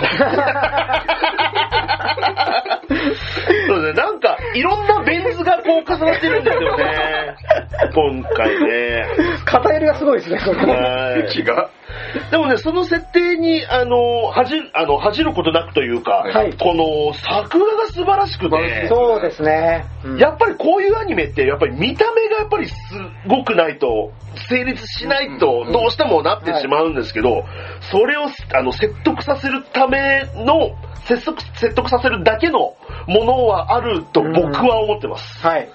[3.67, 7.35] そうですね、なんか、いろんなベン図がこう重なってるんですよね。
[7.93, 9.07] 今回ね。
[9.45, 10.73] 偏りがすごいですね、これね。
[10.73, 11.69] はい気が。
[12.32, 16.53] でもね、その設定に、あの、恥じ、あの、恥じることなくというか、はい。
[16.58, 19.86] この作画が素晴らしくて、そうですね。
[20.03, 20.17] うん。
[20.17, 22.75] やっぱりこういうアニメって、やっぱり見た目がやっぱりす
[23.27, 24.12] ごくないと、
[24.49, 27.43] 成立しないと、どうしてもなってしまうんですけど、
[27.91, 30.75] それをあの説得させるための、
[31.06, 32.75] 説得説得させるだけの
[33.08, 35.45] ものはあると僕は思ってます。
[35.45, 35.69] はい。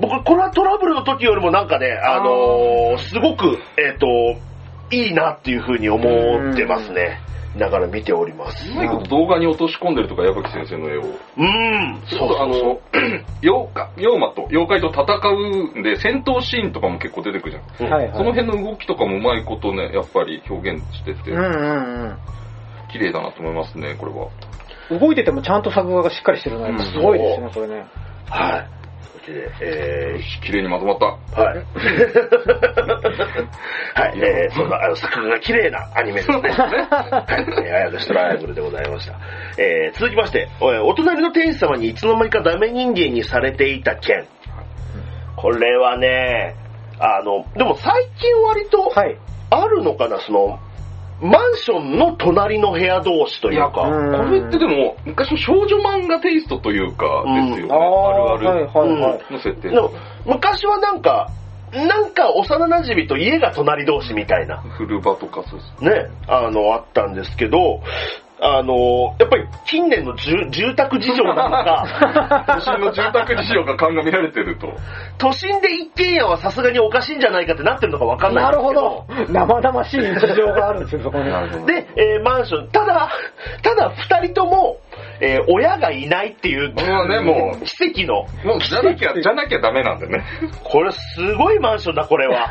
[0.00, 2.98] 僕、これはトラブルの時よりもなんかね、あのー。
[2.98, 4.06] すごく、えっ、と、
[4.90, 6.00] いいなっていうふうに思
[6.52, 7.20] ってますね。
[7.58, 8.68] だから見ております。
[8.68, 11.02] うまいこと動画に落とし込んでるとか、矢吹先生の絵を。
[11.02, 12.80] うん、そうそう、あの、
[13.42, 17.92] 妖怪、妖魔と、妖怪と戦うんで、戦闘シーンとかも結構出てくるじゃん。
[17.92, 18.16] はいはい。
[18.16, 21.44] その辺の動きとかもうまいことね、やっぱり表現しててうん、う
[22.08, 22.18] ん
[22.90, 24.28] 綺麗だなと思いますね、これは。
[24.90, 24.98] うん。
[24.98, 27.86] 動いててもちゃんと作画がしっかりしてるのはやっぱすごいですね、これね。
[28.28, 28.83] はい。
[29.32, 31.06] で、え綺麗にまとまった。
[31.32, 31.58] ー、はい。
[33.94, 36.36] はい、えー、そんな、あの、作画が綺麗なアニメですね。
[36.36, 39.14] はい、えー、あやかしトライアングルでございました。
[39.58, 44.26] えー、続きまして、おお隣の天使様にいつの間にかダメ人間にされていた件。
[45.36, 46.54] これはね、
[46.98, 49.16] あの、でも最近割と、はい。
[49.50, 50.58] あるのかな、その、
[51.24, 53.82] マンションの隣の部屋同士というか。
[53.88, 57.74] うんこれってでも、昔の少女漫画テイストというか、ですよね。
[57.74, 59.32] あああるあるはいはいはい。
[59.32, 59.90] の設定でも
[60.26, 61.30] 昔はなんか、
[61.72, 65.84] なんか幼馴染と家が隣同士みたいな、古場とかそうです。
[65.84, 67.80] ね、あの、あったんですけど、
[68.40, 74.72] あの、やっぱり近年の住住宅事情なのか、 都心の住宅事情が鑑みられてると。
[75.18, 79.32] 都心で一軒家はさすがにおかしいんじゃないかってなってるのかわかんないなんるですけほど。
[79.32, 81.24] 生々しい事情があるんですよ、そこに。
[81.66, 83.08] で、えーマンション、ただ、
[83.62, 84.78] ただ二人とも、
[85.20, 90.24] えー親がいないっていう、これはねもう奇跡の、もう、じゃなきゃ、じゃなきゃダメなんでね。
[90.64, 92.48] これすごいマンションだ、これは。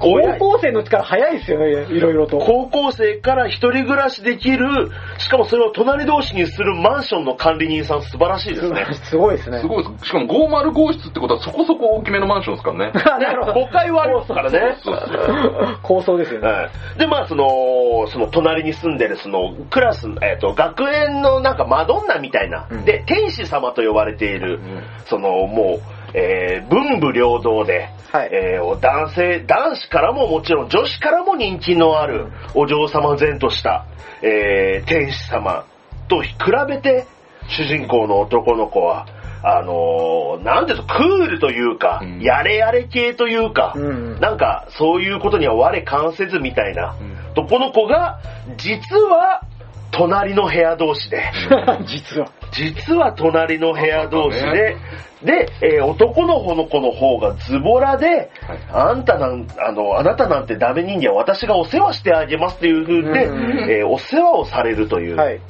[0.00, 2.38] 高校生のうちから早いですよね、いろいろと。
[2.38, 8.86] 高校生から一人暮らしできる、しかもそれを隣同士にするマンションの管理人さん素晴らしいですね。
[9.04, 9.60] すごいですね。
[9.60, 10.06] すごいです。
[10.06, 12.92] しかも505室ってことはそこそこ大きめのマンションですからね。
[12.94, 13.60] あ なるほど。
[13.66, 14.76] 5階はありますからね。
[14.82, 16.48] そうそう構想ですよね。
[16.48, 16.98] はい。
[16.98, 28.30] で、まあ、その、その隣に住んでる、その、クラス、えっ、と、学園のなんかマドンナみたいな、うんで、天使様と呼ばれている、んその、もう、えー文武両道で、はい。
[28.32, 33.86] えー男性、男子からももちろん女子からも人気のある、お嬢様前とした、
[34.22, 35.64] えー天使様
[36.08, 36.36] と比
[36.68, 37.06] べて、
[37.48, 39.06] 主人公の男の子は、
[39.42, 42.20] あのーなんていうの、クールというか、うん。
[42.20, 44.20] やれやれ系というか、うん。
[44.20, 47.34] なんか、そういうことには我関せずみたいな、うん。
[47.34, 48.20] とこの子が、
[48.56, 49.42] 実は、
[49.90, 51.22] 隣の部屋同士で、
[51.86, 52.28] 実は。
[52.52, 54.76] 実は隣の部屋同士で、
[55.22, 58.30] で、えー男の子の子の方がズボラで、はい。
[58.72, 65.40] あんたなん、あの、あなたなんてダメ人間、私がお世話してあげますっていう風で、うんえーお世話をされるという、はい。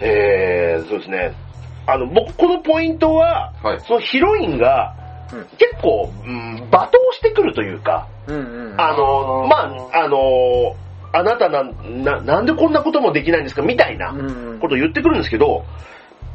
[0.00, 1.32] えーそうですね。
[1.86, 3.80] あの、僕、このポイントは、はい。
[3.80, 4.94] そのヒロインが、
[5.32, 5.44] うん。
[5.58, 8.80] 結構、うん、罵倒してくるというか、うんうん。
[8.80, 9.56] あの、ま
[9.92, 10.74] あ、あの、
[11.12, 13.62] あなたなんな、なんでこんなこともできないんですか？
[13.62, 15.64] みたいなうんことを言ってくるんですけど、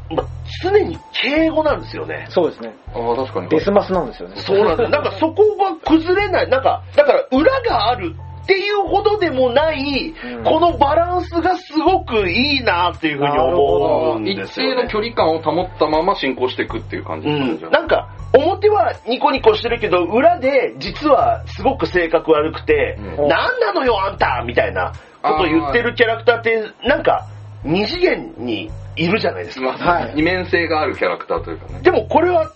[0.10, 0.26] まあ、
[0.64, 2.28] 常に敬語なんですよね。
[2.30, 2.76] そうですね。
[2.94, 3.50] ああ、確かに。
[3.50, 4.36] デスマスなんですよね。
[4.38, 4.92] そうなんです。
[4.92, 6.50] なんかそこが崩れない。
[6.50, 8.14] なんか、だから裏がある
[8.46, 14.76] っていうほどでもない、うんこのバランスがすごくいいなっていうふうに思うん一ですよ、ね。
[14.76, 24.94] 定の距離感を保ったまま進行していくっていう感じですかね、うんなんか、表はニコニコしてるけど、裏で実はすごく性格悪くて、うんなんなのよあんたみたいな
[25.24, 27.26] ことを言ってるキャラクターって、なんか、
[27.64, 29.66] 二次元にいるじゃないですか。
[29.66, 31.80] まあはい二面性があるキャラクターというかね。
[31.82, 32.52] でもこれは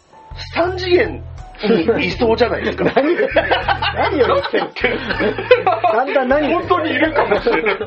[0.53, 1.21] 三次元に
[1.99, 2.85] いそうじゃないですか。
[2.85, 4.99] 何何を言ってる
[5.65, 6.53] だんだん何？
[6.53, 7.77] 本当にいるかもしれない。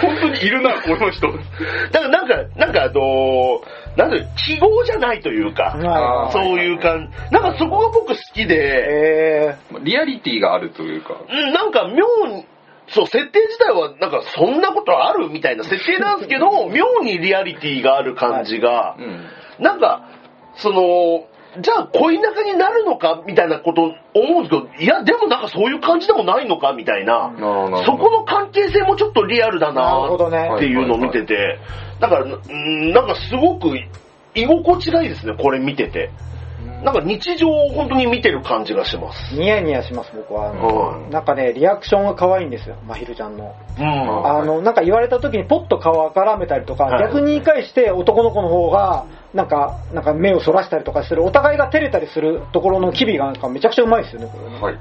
[0.00, 1.28] 本当にいるな、この人。
[1.92, 7.32] だからなんか、なんかあのーなんだろう、記号じゃないというか、はいそういう感じ。
[7.32, 11.20] なんかそこが僕好きで、えリアリティがあるというか。
[11.28, 12.44] うん、なんか妙に、
[12.88, 19.26] そう、設定自体はなんかそんなことあるみたいな設定なんですけど、 妙にリアリティがある感じがう、ん。
[19.60, 20.08] なんか、
[20.56, 21.26] その、
[21.60, 23.82] じゃあ恋仲になるのかみたいなこと
[24.14, 27.32] 思うんですけど、いや、でもなんかそういう感じでもないのかみたいな、
[27.86, 31.58] そこの関係性もちょっとリアルだなっていうのを見てて、
[32.00, 33.76] だから、うんなんかすごく
[34.34, 36.10] 居心地がいいですね、これ見てて。
[36.84, 39.34] なんか日常を本当に見てる感じがします。
[39.34, 40.50] ー、ニヤニヤします、僕は。
[40.50, 43.54] うんなんかね、リアクションが可愛いんですよ、まひるちゃんの。
[43.78, 44.26] うん。
[44.26, 54.60] あの、なんか言われた時にポッと顔を絡めたりとか、はい逆に言い返して男の子の方が、なんか、なんか目をそらしたりとかする、お互いが照れたりするところの機微がなんかめちゃくちゃうまいですよね、これね。
[54.60, 54.78] はい。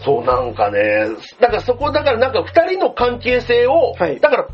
[0.00, 0.80] そう、なんかね、
[1.40, 4.48] だからそこ、だからなんか二人の関係性を、はいだから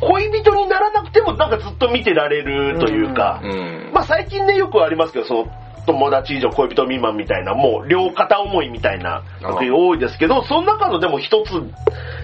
[0.00, 3.90] 恋人にならなくてもなんかずっと見てられるというか、うん。
[3.92, 5.46] まあ最近ね、よくありますけど、その、
[5.86, 11.50] 友達以上恋人未満みたいな、もう両片思いみたいな作品多いですけど、その中のでも一つ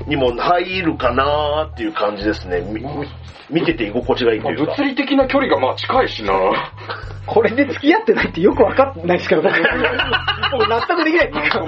[0.06, 2.62] にも入るかなっていう感じですね。
[3.50, 4.74] み見てて居心地がいいとまあいうか。
[4.76, 6.32] 物理的な距離がまあ近いしな。
[7.28, 9.52] これで付き合ってないってよくわかんないですけど、 僕
[10.50, 11.62] 僕納得できないっていうか、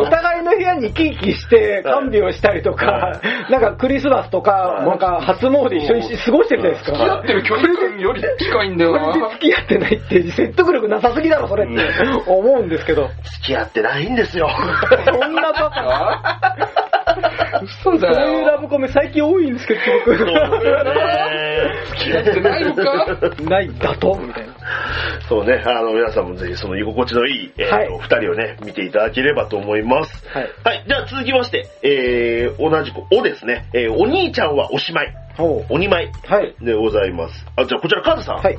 [0.00, 6.92] お互いの部屋に行き来して看病したりとか、なんかクリスマスとか、なんか初詣一緒に過ごしてるじゃないですか。
[6.92, 9.28] 付き合ってる距離感より近いんだよこれでな。
[9.30, 11.82] 付き合ってないって説得力なさすぎだろ、それって
[12.26, 13.08] 思うんですけど。
[13.42, 14.48] 付き合ってないんですよ。
[15.06, 16.22] そんなバカな。
[17.62, 18.58] 嘘だそういうラよ。
[18.60, 20.18] ブコメ最近多いんですけど、僕。
[20.18, 20.26] そう。
[20.26, 23.16] 付き合ってないのか？
[23.42, 24.54] ないだとみたいな。
[25.28, 30.28] そうね、あの、皆さんもぜひその居心地のいい、えーとはい二人をね、見ていただければと思います。
[30.28, 30.50] はい。
[30.64, 36.54] はい、じゃあ続きまして、えー、同じく、おですね、えー、お兄ちゃんはおしまい、おう鬼舞はい。
[36.60, 37.46] でございます。
[37.56, 38.36] あ、じゃあこちらカズさん。
[38.36, 38.58] はい。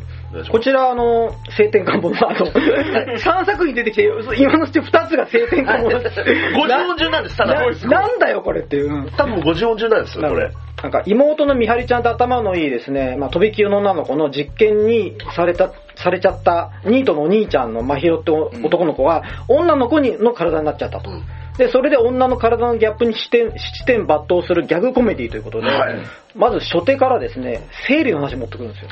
[0.50, 6.20] こちら、あの、晴天漢方の、あの、3作品出てきて、今のうち2つが晴天漢方です。
[6.20, 7.54] 50音順なんです、ただ。
[7.54, 8.94] ななんだよ、これっていう。
[8.94, 10.52] うん多分50音順なんですよ、これ。
[10.84, 21.10] なんか妹のみはりちゃんと頭のいいですね、まあ、飛び級の女の子の実験にされた、されちゃったニートのお兄ちゃんのまひろってお男の子が、女の子にの体になっちゃったと。
[21.58, 25.96] で、それで女の体のギャップに七点、七点抜刀するギャグコメディということで、はい
[26.36, 28.90] まず初手からですね、生理の話持ってくるんですよ。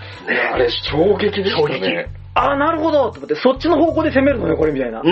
[0.53, 2.07] あれ、衝撃でしたね。
[2.36, 5.01] ああ、なるほどと思って、そっちの方向で攻めるのよ、これみたいな。
[5.03, 5.09] で、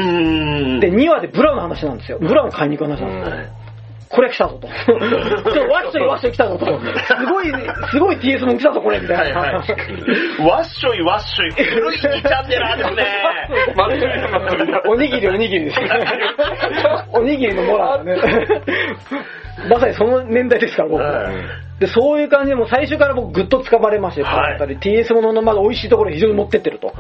[0.89, 2.19] 2話でブラの話なんですよ。
[2.19, 3.60] ブラを買いに行く話なんですよ。
[4.13, 4.67] これ来たぞと。
[4.67, 6.65] ちょっとわっしょいわっしょい来たぞと。
[6.65, 7.45] すごい、
[7.91, 9.39] すごい TS も来たぞこれみたいな。
[9.39, 10.45] はいはい。
[10.45, 11.51] わっしょいわっしょい。
[11.51, 13.05] 古い2チャンネラーですね。
[14.87, 15.89] おにぎりおにぎりですね。
[17.13, 18.17] おにぎりのモラーね。
[19.69, 21.01] まさにその年代ですから、僕。
[21.01, 26.93] はいで、そういう感じで、もう最初から僕ぐっと掴まれまして、はいあたり、TS もののまだ美味しいところに非常に持ってってると。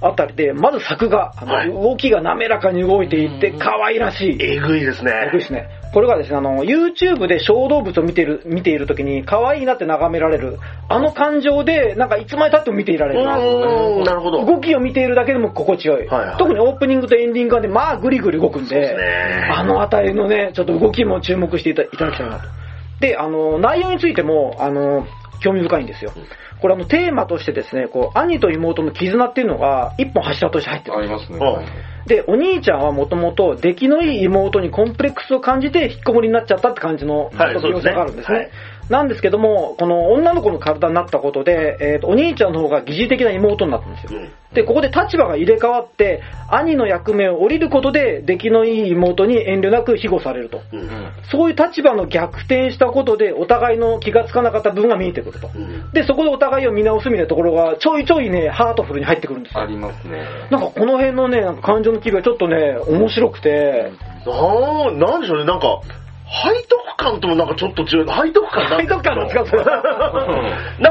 [0.00, 4.38] あたりで、まず作画、あのはい動きが滑らかに動いていって、可愛らしい。
[4.40, 5.12] えぐいですね。
[5.26, 5.68] えぐいですね。
[5.92, 10.58] これがですね、あの、YouTube で小動物を見てる、見ているときに、可愛いなって眺められる、
[10.88, 13.22] あの感情で、なんかいつまで経っても見ていられる。
[13.22, 14.44] うーん、なるほど。
[14.44, 16.06] 動きを見ているだけでも心地よい。
[16.06, 22.67] はいはい特にオープニングとエンディングがね、まあグリグリ動くんで、ですねあのあたりのね、ちょっと動きも注目していたいただきたいなと。
[23.00, 25.06] で、あの、内容についても、あの、
[25.40, 26.12] 興味深いんですよ。
[26.60, 31.38] これあの、テーマとしてですね、こう、兄と妹の絆っていうのが、一本柱として入ってるありますね。
[31.38, 38.34] うんで、お兄ちゃんはもともと出来のいい妹にコンプレックスを感じて引っこもりになっちゃったって感じのはいちょっと描写があるんですね。
[38.34, 44.20] そうですなんですけども、この女の子の体になったことで、えーとお兄ちゃんの方が疑似的な妹になったんですよ。
[44.20, 50.62] うんで、ここで立場が入れ替わって、兄の役目を降りることで、出来のいい妹に遠慮なく庇護されると。
[50.72, 50.88] うん
[51.30, 55.50] そういう立場の逆転したことで、お互いの気がつかなかった部分が見えてくると。
[55.54, 59.66] うんで、そこでお互いを見直すみたいなところが、ちょいちょいね、ハートフルに入ってくるんですよあ。
[59.66, 60.24] りますね。
[60.50, 63.92] なんかこの辺のね、感情の機微がちょっとね、面白くて、
[64.26, 65.80] ななんでしょうね、なんか、
[66.28, 68.06] 背徳感ともなんかちょっと違う。
[68.06, 69.80] 背徳感なん背徳感なんですかそれな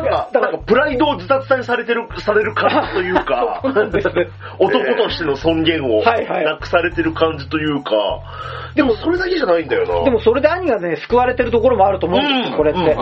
[0.01, 3.61] んか、なんかプライドを自殺されてる、される感じというか
[4.59, 7.91] 男としての尊厳をなくされてる感じというか、
[8.75, 10.03] でもそれだけじゃないんだよな。
[10.05, 12.97] でもそれで兄がね、救われてるところもあると思うんですよ、これって。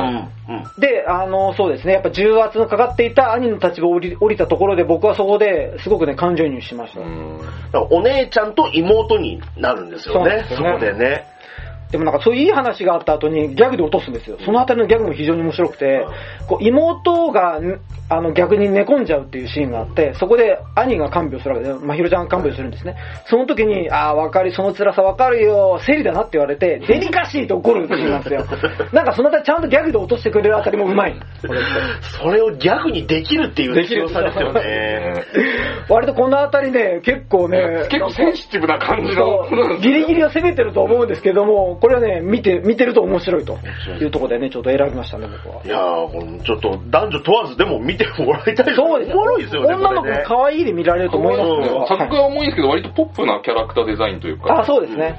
[0.80, 6.94] で、あの、そうですね、やっぱ重圧のかかっていた兄の立場を降り降りたところで、僕はそこですごくね、感情移入しまし
[7.72, 7.82] た。
[7.82, 11.35] お姉ちゃんと妹になるんですよね、そこでね。
[11.96, 14.38] でもなんかそういういい話があった後にギャグで落とすんですよ。
[14.44, 16.06] そのあたりのギャグも非常に面白くて、
[16.46, 17.80] こう妹がん
[18.10, 22.98] あの逆に寝込んじゃうっていうシーンがあって、そこで兄が看病するわけで、まひろちゃんが看病するんですね。
[23.30, 28.46] その時に、ああ、わかり、その辛さわかるよ、生理だなって言われて、デリカシーと怒るシーンなんですよ。
[28.94, 31.16] なんかそのあたりちゃんとギャグで落としてくれるあたりもうまい。
[32.22, 35.24] それをギャグにできるっていうできる強さですよね。
[35.90, 39.48] 割とこのあたりね、結構ね、結構センシティブな感じの。
[39.80, 43.58] ギリギリを攻めてると思うんですけども、これはね、見て、見てると面白いと
[44.00, 45.64] いうところでね、ちょっと選びましたね、僕は。
[45.64, 49.76] いやー、ちょっと男女問わずでも見てもらいたいそうですおもろいですよね。
[49.76, 51.86] 女の子も可愛いで見られると思いますそうよ。
[51.88, 55.16] 作はい画は重いんですけど、割とポップなキャラクターデザインというか、あ、そうですね。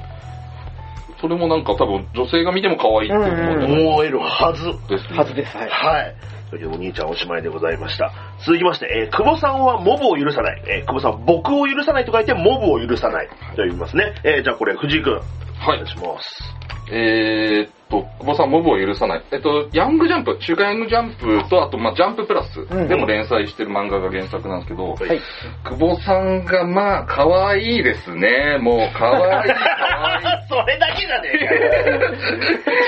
[1.19, 4.65] それもなんか多分女性が見ても可愛いって思えるはず。
[4.87, 5.57] ですねはずです。
[5.57, 5.69] はい。
[5.69, 6.15] はい。
[6.49, 8.11] というお兄ちゃんおしまいでございました。
[8.45, 10.63] 続きまして、えー久保さんはモブを許さない。
[10.65, 13.27] えー久保さん、僕を許さないと書いて、モブを許さない。
[13.55, 14.13] と言いますね。
[14.23, 15.21] えーじゃあこれ、藤井くん。
[15.65, 15.89] おはい願い。
[15.89, 16.57] します。
[16.89, 19.23] えーっと、久保さん、モブを許さない。
[19.31, 24.95] えっと、ヤングジャンプ、週刊ヤングジャンプと、あと、まあ、ジャンププラスうんでも連載してる漫画が原作なんですけど。
[25.65, 28.57] 久保さんが、まあ、可愛いですね。
[28.61, 30.47] もう、可愛い、 可愛い。
[30.47, 32.11] それだけじゃねえかよ。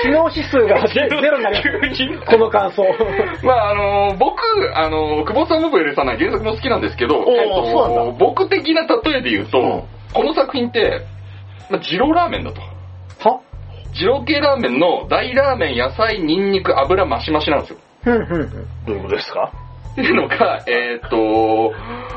[0.02, 2.26] 知能指数がゼゼロになります。
[2.26, 2.84] この感想。
[3.44, 4.40] まあ、あの、僕、
[4.74, 11.02] あの、久保さんモブを許さない原作も好きなんですけど、えっと僕的な例えで言うと、うんこの作品って、
[11.70, 12.60] まあ、二郎ラーメンだと。
[12.60, 13.40] は？
[13.94, 17.78] 二郎系ラーメンの大ラーメン、野菜、ニンニク、油マシマシなんですよ。
[18.02, 18.66] ふんふんふん。
[18.86, 19.52] どういうことですか？
[19.92, 21.72] っていうのが、 えーっと、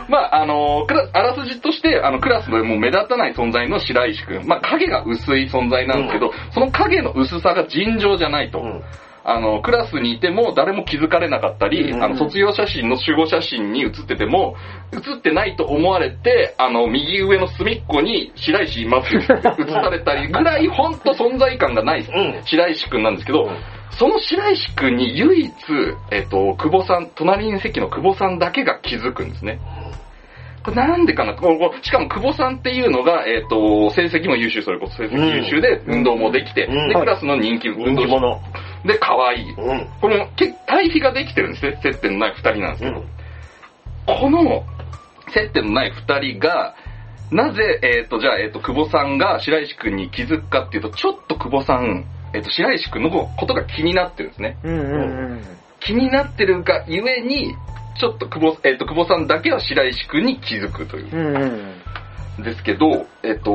[0.08, 4.48] まあ、あの、クラあらすじとして、あの、クラスでもう目立たない存在の白石くん。
[4.48, 8.60] まあ、影が薄い存在なんですけど、その影の薄さが尋常じゃないと。
[8.60, 8.84] うん
[9.26, 12.04] あの、クラスにいても誰も気づかれなかったり、うん。
[12.04, 14.56] あの、卒業写真の集合写真に写ってても、
[14.92, 22.44] 写ってないと思われて、あの、右上の隅っこに白石いますよ 写されたりぐらい、ほんと存在感がないうん。
[22.44, 23.58] 白石くんなんですけど、うん。
[23.92, 25.54] その白石くんに唯一、
[26.12, 29.60] えっと、久保さん、隣に席の久保さんだけが気づくんですね。
[30.64, 31.34] これなんでかな？
[31.82, 36.90] しかも久保さんっていうのが、えっ、と、成績も優秀、それこそ成績優秀で、運動もできて、うん。
[36.90, 38.42] で、クラスの人気、人運動気者。
[38.86, 39.52] で、可愛い。
[39.52, 39.88] うん。
[40.02, 41.80] この、け対比ができてるんですね。
[41.82, 43.00] 接点のない二人なんですけど。
[43.00, 43.06] うん。
[44.06, 44.64] この、
[45.34, 46.76] 接点のない二人が、
[47.32, 54.58] なぜ、えっ、と、じゃあ、えっ、と、久保さんが白石くんに気づくかっていうと、ちょっと久保さん、えっ、と、白石くんのことが気になってるんですね。
[54.64, 55.42] うんうんうん。
[55.80, 57.56] 気になってるがゆえに、
[58.00, 61.16] ちょっと久保、えっ、と、久保さんだけは白石くんに気づくという。
[61.16, 62.44] うんうん。
[62.44, 63.52] ですけど、えっ、と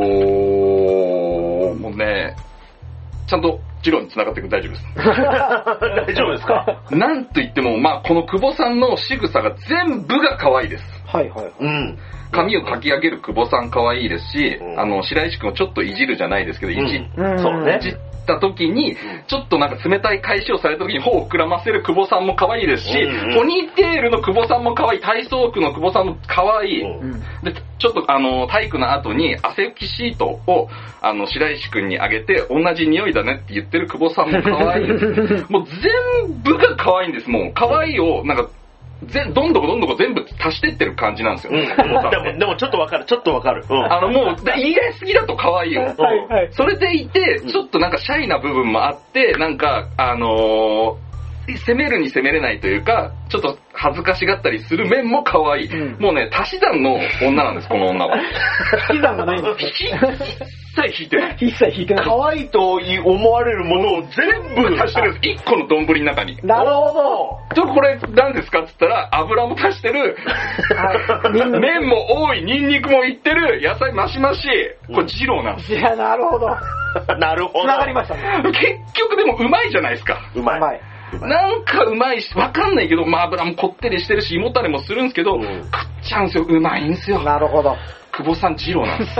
[3.28, 4.84] ちゃんとジローに繋がっていく大丈夫です。
[4.96, 6.80] 大丈夫ですか？
[6.90, 10.84] なんと言っても、まあ、この久保さんの仕草が全部が可愛いです。
[11.06, 11.52] はいはい。
[11.60, 11.98] うん。
[12.32, 16.80] 髪をかき上げる久保さん可愛いですし、うんあの、白石くんをちょっといじるじゃないですけど、いじ、
[17.16, 17.92] うんそうねいじっ
[18.36, 22.92] った時に、ちょっとなんか冷たい返しをされた時に頬を膨らませる久保さんも可愛いですし、
[23.34, 26.82] ポニーテールの久保さんも可愛い、体操服の久保さんも可愛い。
[26.82, 30.68] うんで、ちょっとあの、体育の後に汗拭きシートを、
[31.00, 34.88] あの、白石くんにあげて、同じ匂いだねって言ってる久保さんも可愛い。
[35.48, 37.52] もう全部が可愛いんです、もう。
[37.54, 38.48] 可愛いを、なんか、
[39.06, 41.52] ぜどんどこどんどこ全部足してってる感じなんですよ。
[41.52, 41.68] うん。
[42.10, 43.64] でも、でもちょっとわかる、ちょっとわかる。
[43.68, 43.92] うん。
[43.92, 45.82] あのもう、で言い合いすぎだと可愛いよ。
[45.82, 46.48] はいはい。
[46.52, 51.07] それでいて、ちょっとなんかシャイな部分もあって、なんか、あのー
[51.56, 55.66] 攻めるに攻めれないというか、ちょっと恥ずかしがったりする面も可愛い。
[55.66, 58.16] うんもうね、足し算の女なんです、この女は。
[58.90, 61.36] 引き算がないんです一切引いてない。
[61.40, 62.04] 一切引いてない。
[62.04, 62.72] 可愛いと
[63.04, 65.40] 思われるものを全部足してるんです。
[65.40, 66.38] 一個の丼の中に。
[66.42, 70.16] なるほちょっとこれ何ですかって言ったら、油も足してる、
[71.60, 74.48] 麺も多い、ニンニクもいってる、野菜マシマシ。
[74.94, 75.74] これ二郎なんです。
[75.74, 76.48] いや、なるほど。
[77.18, 77.62] なるほど。
[77.62, 78.42] 繋がりましたね。
[78.44, 80.18] 結局でもうまいじゃないですか。
[80.34, 80.58] うまい。
[80.58, 80.80] うまい。
[81.20, 86.44] なんかうまいし、わかんないけど、まあ油もこってりしてるし、胃もたれもするんですけど、うん食っちゃうんですよ。
[86.48, 87.22] うまいんですよ。
[87.22, 87.76] なるほど。
[88.18, 89.14] 久保さん二郎なんです。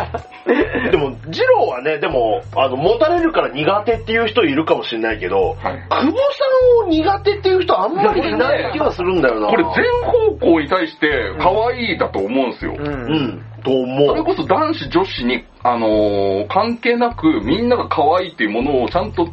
[0.91, 6.45] でも、二郎はね、でも、あの、持たれるから苦手っていう人いるかもしれないけど、はい久保さ
[6.85, 9.49] んを苦手っていう人あんまりいない気がするんだよな。
[9.49, 12.75] これ全方向に対して可愛いだと思うんですよ。
[12.77, 12.83] う。
[12.83, 14.09] うんん、と思う。
[14.09, 19.31] それこそ男子女子に、あのー関係なくみんなが可愛いっていうものをちゃんとつ、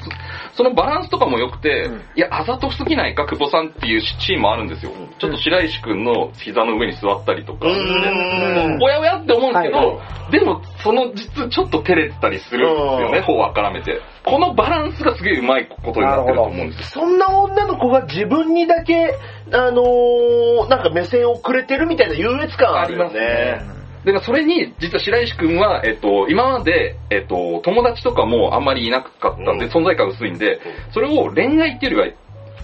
[0.55, 4.91] そのバランスとかも良くて、うんいや、あざとすぎないか、久保さんっていうシーンもあるんですよ。
[5.19, 7.67] ちょっと白石くんの膝の上に座ったりとか。
[7.67, 14.01] おやおやって思うんですけど、はいはでも、その実ちょっと照れてたりするんですよね、うん頬を絡めて。
[14.25, 17.03] このバランスがすげえうまいことになってると思うんですよ。
[17.03, 19.15] そんな女の子が自分にだけ、
[19.51, 23.74] あのー、なんか目線をくれてるみたいな優越感あるよね。
[24.05, 30.59] で、それに、実は白石くんは、えっと、今まで、えっと、友達とかもあんまりいなかったんで、うん存在感薄いんで、
[30.93, 32.15] それを恋愛っていうよりは、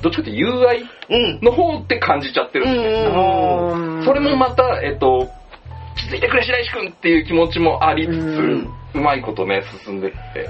[0.04, 1.40] どっちかっていうと友愛うん。
[1.42, 3.16] の方って感じちゃってるんですね。
[3.16, 5.30] うんそれもまた、えっと、
[5.96, 10.50] 気づいてくれ白石くんっていう気持ちもありつつ、うんうまいことね、進んでって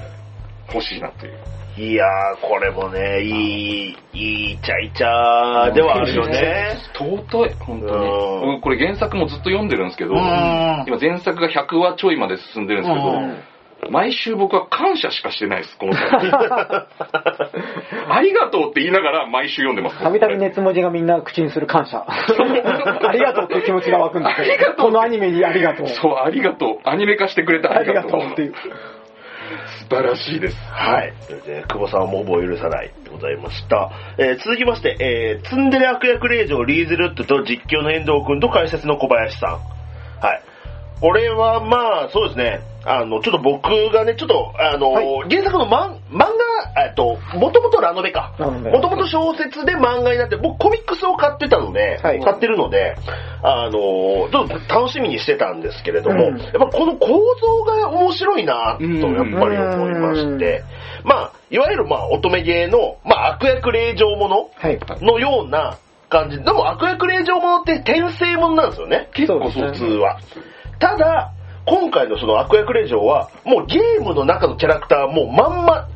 [0.73, 1.33] 欲しいなという。
[1.77, 6.75] いやー、これもね、いい、いいちゃいちゃではあるよね。
[6.93, 7.97] 尊い、本当
[8.45, 8.61] に。
[8.61, 10.19] これ原作もずっと読んでるんですけど、うん
[10.87, 16.29] 今前作が100話ちょいまで進んでるんですけど、毎週僕は感謝しかしてないです、この作品
[18.13, 20.03] ありがとうって言いながら毎週読んでます。
[20.03, 22.05] たびたび熱文字がみんな口にする感謝。
[22.05, 25.87] ありがとうっていう気持ちが湧くんですありがとうこのアニメにありがとう。
[25.87, 26.77] そう、ありがとう。
[26.83, 28.21] アニメ化してくれてあありがりがとう。
[28.21, 28.53] とうっていう。
[29.89, 30.55] 素晴らしいです。
[30.55, 31.13] はい。
[31.27, 33.91] ということで、久保さんはもう許さないでございました。
[34.17, 39.59] えー続きまして、えーツンデレ悪役令嬢リーズルットと実況の遠藤くんと解説の小林さん。
[40.21, 40.41] はい。
[41.01, 42.61] これはまあ、そうですね。
[42.85, 48.33] あの、ちょっと僕がね、ちょっと、あの、はい原作の漫漫画、えっと、もともとラノベか。
[48.39, 52.95] もともと小説で漫画になって、僕コミックスを買ってたので、はい買ってるので、
[53.43, 60.63] あの、ちょっと楽しみにしてたんですけれども、うんやっぱこの構造が面白いなと、やっぱり思いまして、
[61.03, 64.79] まあ、いわゆるまあ、乙女芸の、まあ、悪役令嬢ものはい。
[65.01, 65.77] のような
[66.09, 66.37] 感じ。
[66.37, 69.09] でも悪役令嬢ものって転生ものなんですよね。
[69.13, 70.19] 結構普通は。
[70.81, 71.31] ただ、
[71.65, 75.87] 今回のその悪役令嬢は、もうゲームの中のキャラクターはもうまんま、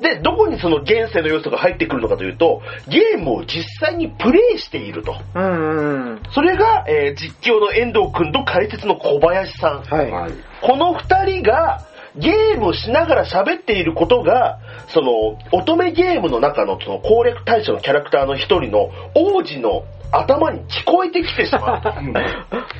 [0.00, 5.14] で、どこにその現世の要素が入ってくるのかというと、ゲームを実際にプレイしていると。
[5.34, 6.22] うんうん。
[6.32, 9.82] それが、えー実況の遠藤くんと解説の小林さん。
[9.82, 10.10] はい。
[10.10, 10.32] はい。
[10.62, 11.84] この二人が
[12.16, 14.58] ゲームをしながら喋っていることが、
[14.88, 21.82] その、乙女ゲームの中のその攻略対象のキャラクターの一人の王子の頭に聞こえてきてしまう。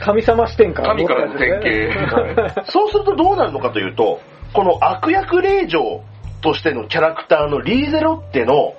[0.00, 0.88] 神様視点から。
[0.90, 2.64] 神からの典型。
[2.70, 4.20] そうするとどうなるのかというと、
[4.52, 6.02] この悪役令嬢
[6.42, 8.74] としてのキャラクターのリーゼロッテの、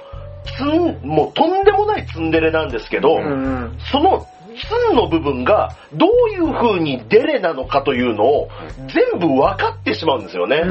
[0.57, 3.27] ツン、もうとんでもないツンデレなんですけど、うんう
[3.65, 3.77] ん。
[3.91, 4.25] その
[4.59, 8.49] ツンの部分がどういう風にデレなのかというのを
[8.87, 10.61] 全部分かってしまうんですよね。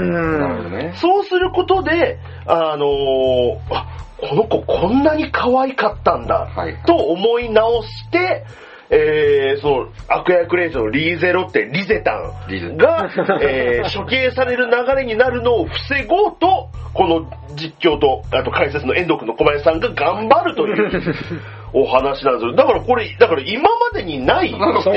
[0.71, 0.95] ね。
[0.97, 8.45] そうすることで、あのーあ、この子こんなに可愛かったんだ、はいと思い直して、
[8.91, 13.11] えー、その悪役令嬢のリーゼロってリゼタンが、
[13.43, 21.15] えー処刑される流れになるのを防ごうと、この実況と、あと解説の遠藤君の小林さんが頑張るという
[21.73, 22.55] お話なんですよ。
[22.55, 24.97] だからこれ、だから今までにないなんか不思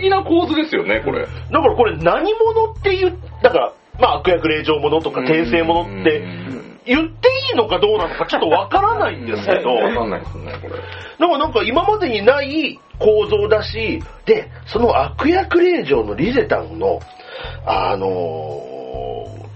[0.00, 1.26] 議な、構図ですよね、これ。
[1.26, 10.74] だからこれ何者っていう、だから、まあ悪役令嬢者とか転生者ってうん言っていいのかどうなのかちょっとわからないんですけど、 わかんないですね、これ。
[11.18, 17.00] なんかなんか今までにない構造だし、で、その悪役令嬢のリゼタンの、
[17.66, 18.80] あのー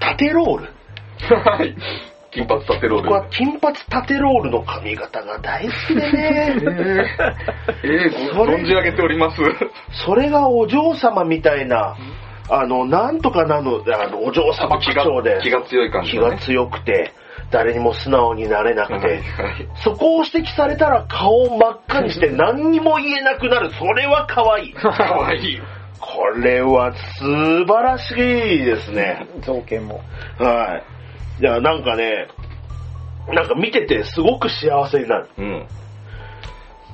[0.01, 0.69] 縦ロール。
[1.35, 1.75] はい。
[2.35, 3.09] 金髪タテロール。
[3.09, 6.57] 僕は金髪タテロールの髪型が大好きでね。
[7.85, 9.41] えー、ごそれ存じ上げております。
[10.05, 11.97] それがお嬢様みたいな、
[12.51, 15.39] あの、なんとかなの、あの、お嬢様口気が調で。
[15.43, 17.13] 気が強い感じねが強くて、
[17.51, 19.21] 誰にも素直になれなくて、
[19.85, 23.71] そこを指摘されたら顔を真っ赤にして 何にも言えなくなる。
[23.71, 24.75] それは可愛い。
[24.75, 25.61] かわいい。
[26.01, 28.17] これは素晴らしい
[28.65, 29.27] ですね。
[29.41, 30.01] 造形も。
[30.39, 30.94] はい。
[31.41, 32.29] いや、なんかね、
[33.29, 35.29] なんか見ててすごく幸せになる。
[35.39, 35.67] うん。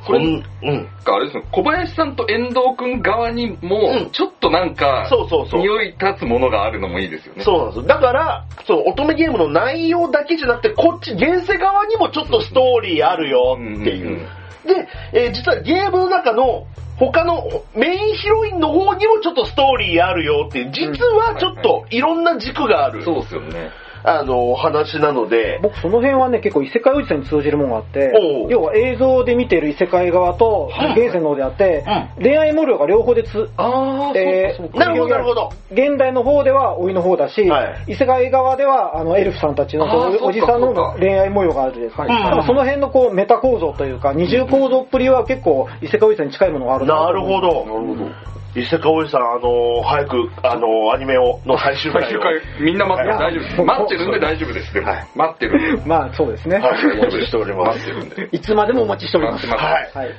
[0.07, 0.45] これ、うん。
[0.62, 0.88] うん。
[1.05, 7.45] あれですね、小林さんと遠藤くん側にもうん、ちょっとなんか、そうそうそう匂い立つものがあるのもいいですよね。
[7.45, 7.82] そうなんですよ。
[7.82, 14.07] だから、その乙女ゲームの内容だけじゃなくて、こっち、現世側にもちょっとストーリーあるよっていう。
[14.07, 16.66] うんうんうんで、えー実はゲームの中の
[16.99, 23.70] 他のメインヒロインの方にもちょっとストーリーあるよっていう、実はちょっといろんな軸がある、そうですよね。
[24.03, 28.12] あの、話なので、僕その辺はね、結構異世界おじさんに通じるものがあって
[28.48, 31.84] 要は映像で見てる異世界側と現世の方であって、
[32.20, 35.51] 恋愛模様が両方でつ、あえーなるほど、なるほど。
[35.72, 37.92] 現代の方では老いの方だし、はい。
[37.92, 39.86] 異世界側ではあのエルフさんたちの
[40.24, 47.40] おじさんの恋愛模様があるですはいその辺のこうメタ構造というか、二重構造っぷりは結構異世界おじさんに近いものがあるなるほど。
[47.40, 47.66] ど。
[47.66, 48.39] なるほど。
[48.57, 52.05] 伊勢川おじさん、あの早く、あのアニメを、の最終回を。
[52.05, 53.62] 最終回、みんな待ってる、はい大丈夫です。
[53.62, 54.74] 待ってるんで大丈夫です。
[54.74, 55.86] でもはい待ってるんで。
[55.86, 56.57] まあそうですね。
[56.57, 57.78] はい、お待ちしております。
[57.78, 58.36] 待ってるんで。
[58.36, 59.46] いつまでもお待ちしております。
[59.46, 59.90] はい。
[59.94, 60.11] はい。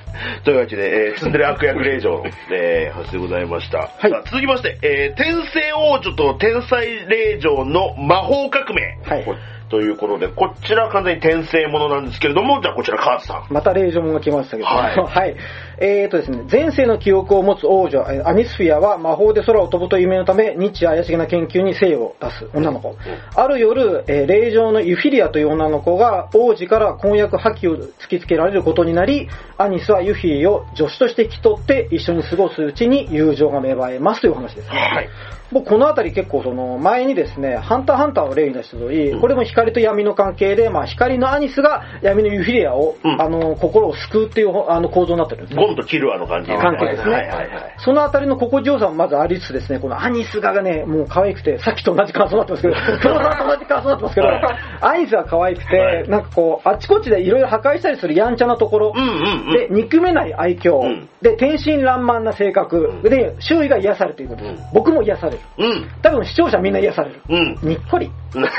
[0.46, 2.24] というわけで、えー、ツンデレ悪役令嬢の、
[2.54, 3.80] えー、話でございました。
[3.80, 8.98] はい続きまして、えー、天聖王女と天才令嬢の魔法革命。
[9.04, 9.26] はい。
[9.72, 13.54] ということで、こちら完全に転生ものなんですけれども、じゃあこちらカーズさん。
[13.54, 15.36] また令状もが来ましたけど、はい はい。
[15.84, 22.96] えーとですね、前世の記憶を持つ王女、えーアニスフィアは魔法で空を飛ぶという夢のため、日夜怪しげな研究に精を出す女の子。
[23.36, 29.28] ある夜、えー霊場のユフィリアという女の子が王子から婚約破棄を突きつけられることになり、
[29.58, 34.78] アニスはユフィリを助手として引き取って一緒に過ごすうちに友情が芽生えますというお話ですね。
[34.78, 35.10] はい。
[35.52, 45.71] 僕このあたり結構その前にですね、ハンターハンターを例に出した通り、これも光と闇の関係で、まあ光のアニスが闇のユフィリアを、うんあの、心を救うっていうあの構造になってるんですね。
[45.72, 46.52] ゴンとキルアの感じ。
[46.52, 47.76] 関係ですねはいはいはい。
[47.78, 54.42] そのあたりの心地よさもまずありつつですね、このアニスがね、もう可愛くて、さっきと同じ感想になってますけど、黒沢と同じ感想になってますけど、はい
[54.82, 59.54] アニスが可愛くて、はいなんかこう、あっちこっちでいろいろ破壊したりするやんちゃなところ、うんうんうん。
[59.54, 65.40] で、憎めない愛嬌、うんで、天真爛漫な性格、うんで、周囲が癒されていく、ん僕も癒される。
[65.58, 65.90] うん。
[66.02, 67.22] 多分視聴者みんな癒される。
[67.30, 67.70] うん。
[67.70, 68.12] にっこり。
[68.36, 68.42] うん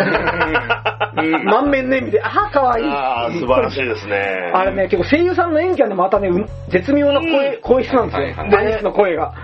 [1.15, 2.87] 満面の笑みで、ああ、かわいい。
[2.87, 4.51] ああ、素晴らしいですね。
[4.55, 8.25] あれね、結構声優さんの演技はね、またね、うん絶妙な声、声質なんですよ。
[8.25, 9.35] はいはいダニスの声が。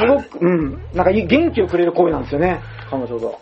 [0.00, 3.38] すごく、うん、なんか元気をくれる声なんですよね、彼女が。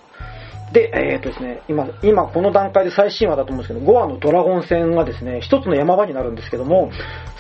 [0.73, 6.91] で、えー、っとですね、今、今この段階で最新話だと思うんですけど、5話のドラゴン戦がですね、一つの山場になるんですけども、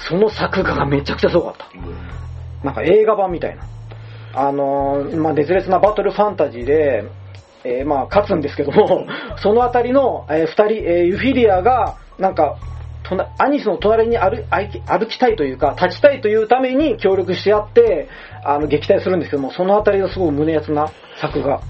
[0.09, 1.67] その作画がめちゃくちゃすごかった。
[2.65, 3.63] なんか映画版みたいな。
[4.35, 7.05] あのーまあ、熱烈なバトルファンタジーで、
[7.65, 9.07] えーまあ、勝つんですけども、
[9.39, 12.57] そのあたりの、えー二人、えーユフィリアが、なんか、
[13.39, 18.09] アニスの隣に歩歩き歩きたいというか、立ちたいというために協力し合って、
[18.45, 20.91] あの、撃退するんですけども、そのあたりがすごい胸熱な
[21.21, 21.61] 作画。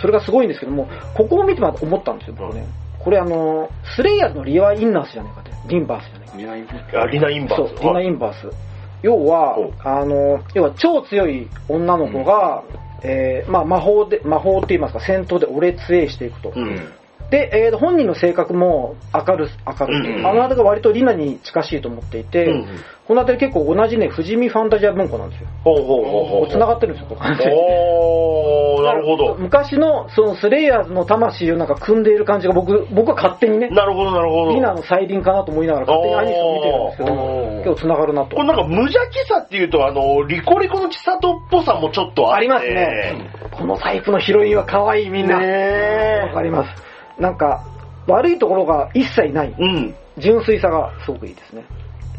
[0.00, 2.64] それがすごいんですけども、ここを見てま思ったんですよ、僕ね。
[2.98, 5.52] これあの、スレイヤーズのリワインナースじゃないかって。
[5.68, 7.02] リンバースじゃないか。
[7.02, 7.76] あリナ・インバース。
[7.76, 8.50] そう、リナ・インバース。
[9.02, 12.62] 要はお、あの、要は超強い女の子が、
[13.02, 16.52] えーまあ魔法で、魔法って言いますか、戦闘で俺強えしていくと。
[16.54, 16.92] うん。
[17.30, 20.18] で、えー本人の性格も明る、明るい。
[20.18, 22.66] うんあのあたりが割とリナに近しいと思っていて、うん
[23.06, 25.48] このあたり結構同じね、富士見ファンタジア文庫なんですよ。
[25.62, 26.50] ほうほうほうほう。
[26.50, 29.36] 繋がってるんですよ、おー、なるほど。
[29.38, 34.54] 昔のそのスレイヤーズの魂をなんか組んでいる感じが僕、僕は勝手にね、なるほど、なるほど。
[34.54, 37.14] リナの再臨かなと思いながら勝手にアニスを見てるんですけど
[37.58, 38.42] 結構繋がるなとこ。
[38.42, 43.30] れなんか無邪気さっていうと、あの、リコリコの千里っぽさもちょっとあってありますね。
[43.52, 45.38] このタイプのヒロインは可愛いみんな。
[45.38, 46.85] ねわかります。
[47.18, 47.64] なんか、
[48.06, 49.54] 悪いところが一切ない。
[49.58, 49.94] うん。
[50.18, 51.64] 純粋さがすごくいいですね。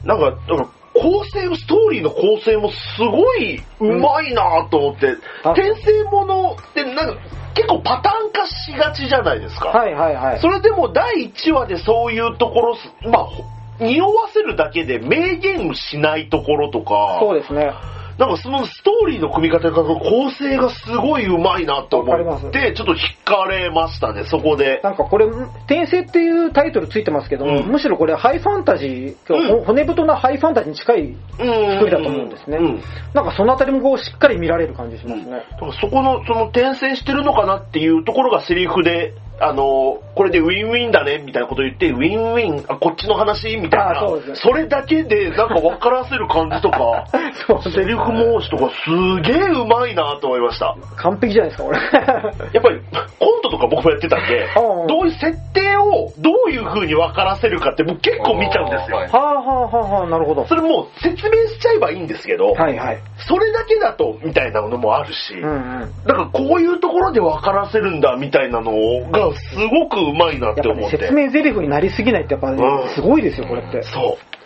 [0.04, 7.22] なんか、なんか構成、ストーリーの構成もすごいうまいなと思って、あ転生ものってなんか
[7.54, 9.70] 結構パターン化しがちじゃないですか。
[9.70, 10.42] はいはいはい。
[10.42, 13.44] それでも第1話でそういうところす、まあ、ほ
[13.80, 17.72] 匂わせるだけで明言しないところとか、そうですね。
[18.18, 24.82] なんかそのストーリーの組み方が構成がすごい上手いなと思って、ちょっと惹かれましたね、そこで。
[24.84, 32.58] なんかこれ、転生っていうタイトルついてますけども、うんむしろこれハイファンタジー、うん骨太なハイファンタジーに近い作りだと思うんですね。
[32.58, 32.82] うん
[33.14, 35.32] なんかそのあたりもこうしっかり見られる感じしますね。
[35.32, 43.56] だからそこの、その転生してるのかなっていうところがセリフであの、これでウィンウィンだね、みたいなこと言って、ウィンウィン、あ、こっちの話？
[43.58, 43.92] みたいな。
[43.92, 47.34] あそねそれだけで、なんか分からせる感じとか、 ね
[47.72, 48.02] セリフ
[48.40, 50.76] 申しとか、すげえうまいなと思いました。
[50.98, 51.78] 完璧じゃないですか、俺。
[52.54, 52.82] やっぱり、
[53.20, 60.46] コントとか僕もやってたんで うん、どういう設定をどういう風に分からせるかって僕結構見ちゃうんですよはあはあはあはあ、なるほど。
[60.46, 63.00] それもう説明しちゃえばいいんですけど、はいはい。
[63.18, 65.54] それだけだと、みたいなのもあるし、うんう
[65.86, 65.92] ん。
[66.06, 68.72] だからこういうところで分からせるんだみたいなの
[69.12, 70.98] がすごくうまいなって思って。
[70.98, 73.84] 説明台詞になりすぎないってやっぱねうん、すごいですよ、これって。
[73.84, 74.28] そう。
[74.32, 74.38] うん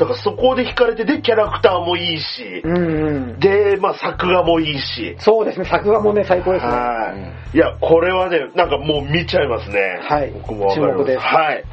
[0.00, 3.38] だからそこで惹かれて、で、キャラクターもいいし、うんうん。
[3.38, 5.16] で、まあ作画もいいし。
[5.18, 6.72] そうですね、作画もね、最高ですね。
[6.72, 7.14] は
[7.52, 7.56] い。
[7.56, 9.98] いや、これはね、なんかもう見ちゃいますね。
[10.00, 11.64] はい僕もわかりますはい。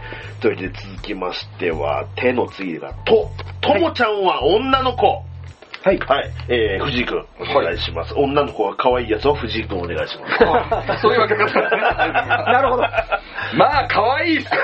[0.42, 5.08] というわけで続きましては、手の次が、と、ともちゃんは女の子。
[5.08, 5.24] はい。
[5.96, 6.32] はい。
[6.50, 8.14] えー、藤井くん、お願いします。
[8.16, 11.00] 女の子が可愛いやつは藤井くんお願いします。
[11.02, 11.62] そういうわけですね。
[11.72, 12.84] なるほど。
[13.56, 14.62] まあ、可愛いっすよ。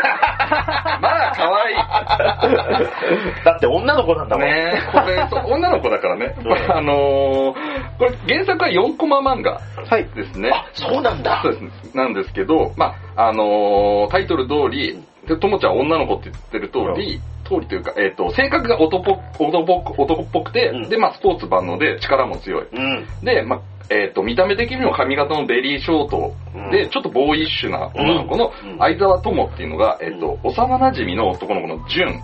[0.99, 1.75] まあ、可愛い。
[3.45, 4.45] だって女の子なんだもん。
[4.45, 6.35] ねこれ、そう女の子だからね。
[6.43, 7.53] うんあのー、
[7.97, 10.05] これ原作は4コマ漫画はい。
[10.15, 10.51] ですね。
[10.53, 11.39] あ、そうなんだ。
[11.41, 11.95] そうです。
[11.95, 20.89] なんですけど、まあ、あのータイトル通り、でともちゃんは女の子って言ってる通り、通りというか、えっ、と、性格が男男っぽ男っぽくて、うん。
[20.89, 22.67] で、まあ、スポーツ万能で力も強い。
[22.71, 23.05] うん。
[23.23, 26.33] で、まあ、えっ、と、見た目的にも髪型のベリーショート
[26.71, 26.89] で、うん。
[26.89, 28.77] ちょっとボーイッシュな女の子のうん。
[28.79, 32.21] 相沢友っていうのが、えっ、と、幼馴染の男の子の純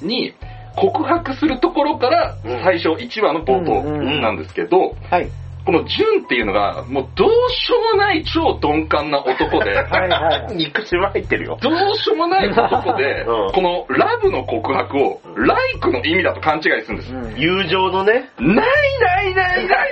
[0.00, 0.08] うん。
[0.08, 0.34] に
[0.76, 2.62] 告白するところからうん。
[2.62, 3.82] 最初1話の冒頭
[4.20, 5.28] なんですけど、はい。
[5.68, 10.56] この純っていうのがもうどうしようもない超鈍感な男で、 はいはい。
[10.56, 11.58] 肉汁入ってるよ。
[11.60, 17.14] どうしようもない男で、うんこのラブの告白をライクの意味だと勘違いするんです。
[17.14, 18.30] うん友情のね。
[18.38, 18.66] ない
[18.98, 19.90] ないないない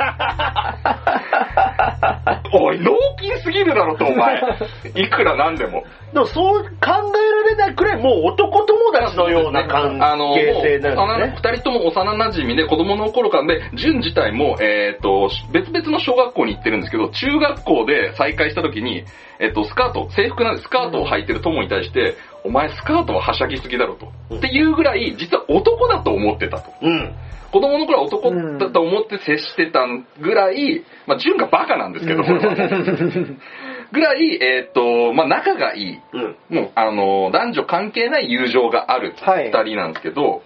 [2.58, 4.40] おい、脳筋すぎるだろと、お前。
[4.94, 5.84] いくらなんでも。
[6.14, 6.68] でもそう考
[7.14, 7.35] え
[7.76, 9.98] くらいもう男友達のような関
[10.34, 11.52] 係性なん幼ですね。
[11.52, 19.04] 二人とも幼馴染で子供の頃からで、純自体も、えっ、と、別々の小学校に行ってるんですけど、中学校で再会した時に、
[19.38, 24.08] えっ、と、スカート、制服なんでスカートを履いてる友に対して、お前スカートははしゃぎすぎだろと。
[24.30, 26.70] うんっていうぐらい、実は男だと思ってたと。
[26.82, 27.14] うん。
[27.52, 29.86] 子供の頃は男だと思って接してた
[30.20, 32.54] ぐらい、まあ、純がバカなんですけど、これは
[33.92, 36.00] ぐらい、えっ、と、まあ、仲がいい。
[36.12, 36.36] うん。
[36.48, 40.42] もう、あの、男女関係ない友情があるはい二人なんですけど、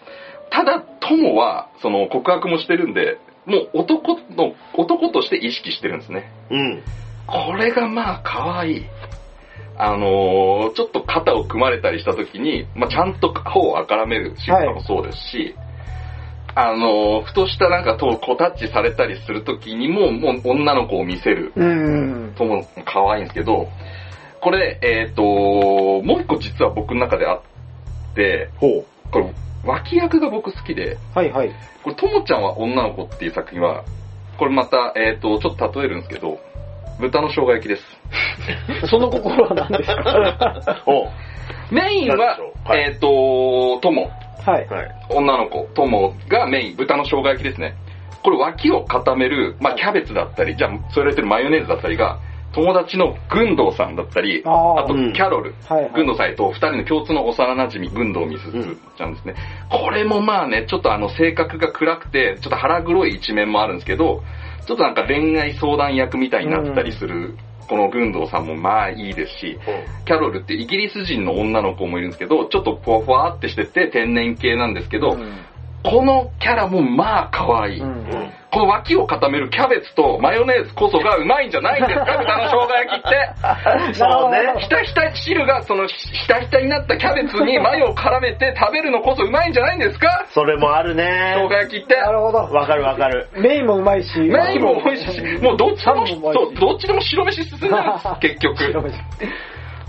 [0.51, 6.31] ただ、友は、その、告白もしてるんで、もう男の、男として意識してるんですね。
[6.51, 6.83] うん。
[7.27, 8.85] これがまあ、可愛い。
[9.83, 15.55] あのーちょっと肩を組まれたりした時に、まあ、ちゃんと頬をあからめる仕草もそうですし、
[16.55, 22.35] あのーふとしたなんかとこうタッチされたりする時にも、もう女の子を見せるうん。
[22.37, 23.69] とも可愛いんですけど、
[24.41, 27.43] これ、えっ、と、もう一個実は僕の中であっ
[28.15, 28.87] て、ほう。
[29.13, 29.33] これ、
[29.65, 31.51] 脇役が僕好きで、はいはい。
[31.85, 33.85] これ、ともちゃんは女の子っていう作品は、
[34.39, 36.39] これまた、えっ、と、ちょっと例えるんですけど、
[36.99, 37.83] 豚の生姜焼きです。
[38.89, 40.83] その心は何ですか？
[40.85, 41.07] ほ
[41.71, 44.11] メインははいえっ、と、とも、
[44.45, 44.65] はい。
[44.65, 44.73] う。
[44.73, 44.91] はい。
[45.11, 47.75] 女の子、ともがメイン、豚の生姜焼きですね。
[48.23, 52.19] これ脇を固める、まあキャベツだったり、じゃあ、それてるマヨネーズだったりが、
[52.53, 59.35] 友達の軍道さんだったり、あとうんキャロル、はいはい軍道さんと二人の共通の幼馴染、軍道みすずちゃんですね。
[59.71, 64.23] これもまあね、ちょっとあの性格が暗くて、ちょっと腹黒い一面もあるんですけど、
[64.67, 67.37] ちょっとなんか恋愛相談役みたいになったりする、
[67.71, 69.57] この軍道さんもまあいいですし、
[70.05, 75.17] キャロルってイギリス人の女の子もいるんですけど、ちょっとふわふわってしてて天然系なんですけど、
[75.83, 77.81] このキャラもまあ可愛い。
[77.81, 83.95] うんこの脇を固めるキャベツとマヨネーズこそがうまいんじゃないんですか豚の生姜焼きって。
[83.95, 84.55] そうね。
[84.59, 90.27] ひたひた汁がそのひひたひたになったキャベツにマヨを絡めて食べるのこそうまいんじゃないんですか？
[90.31, 91.35] それもあるね。
[91.37, 91.95] 生姜焼きって。
[91.95, 92.39] なるほど。
[92.39, 93.29] わかるわかる。
[93.37, 94.19] メインもうまいし。
[94.19, 98.83] メインも美味しいし、もうどっちでも、どっちでも白飯進んでるんです、 結局。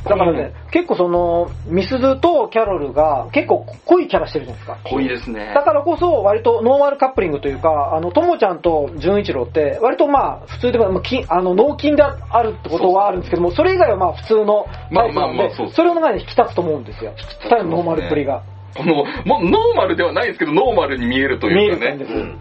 [0.03, 4.89] だからね、結構その、みすずとキャロルが結構濃いキャラしてるじゃないですか。
[4.89, 5.51] 濃いですね。
[5.53, 17.13] だからこそ割とノーマルカップリングというか、あの、ともちゃんと淳一郎って割とまあ普通でも、まあの、脳筋であるってことはあるんですけども、それ以外はまあ普通のタイプなまあまあのでまあそれの前に引き立つと思うんですよ。
[17.43, 18.41] 二人のノーマルっぷりが。
[18.75, 21.97] この、もうノーマルではないですけど、ノーマルに見えるというかね。
[21.99, 22.39] うん。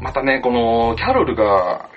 [0.00, 1.88] またね、この、キャロルが、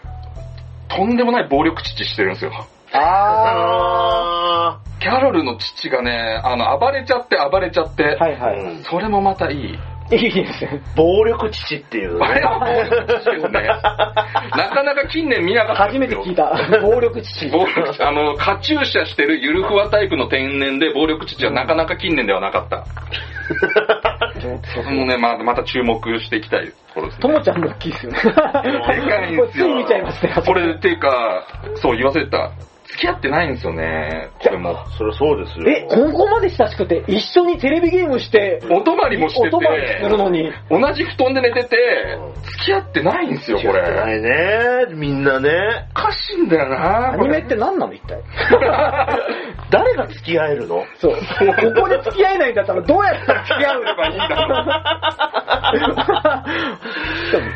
[0.88, 2.52] とんでもない暴力父してるんですよ。
[2.94, 8.24] ああキャロルの父がね、あの、暴れちゃって暴れちゃって、ー。
[8.24, 8.40] はいー。
[8.40, 8.60] はい。
[8.60, 9.80] うんそれもまたいい。
[10.12, 10.82] いいですね。
[10.96, 12.26] 暴力父っていうね。
[12.26, 12.66] あれは暴
[13.06, 13.62] 力父よね。
[14.58, 16.52] なかなか近年見なかった初めて聞いた。
[16.82, 17.48] 暴力父。
[17.50, 22.86] 暴力父あの、カチューシャしてるゆるふわタイプの天然で暴力父はなかなか近年ではなかった。
[24.74, 27.22] それもね、ままた注目していきたいところですね。
[27.22, 28.20] ともちゃんも大きいですよね。
[28.24, 29.66] でかいんですよ。
[29.66, 30.34] つい見ちゃいますね。
[30.46, 31.44] これ、っていうか、
[31.76, 32.52] そう言わせた。
[32.92, 34.76] 付き合ってないんですよね、これも。
[34.98, 35.66] それそうですよ。
[35.70, 41.78] え、ここまで親しくて、一緒にテレビゲームして、お泊まりもしてお泊まりするて、のに、同じ布団で寝てて、
[42.44, 43.82] 付き合ってないんですよ、これ。
[43.84, 44.88] ないね。
[44.96, 45.52] みんなね。
[45.92, 48.18] おかしいんだよなアニメって何なの一体？
[49.70, 50.84] 誰が付き合えるの？
[50.98, 51.12] そう。
[51.14, 51.20] こ
[51.82, 54.26] こで付き合えないんだったら、どうやったら付き合うればいいんだ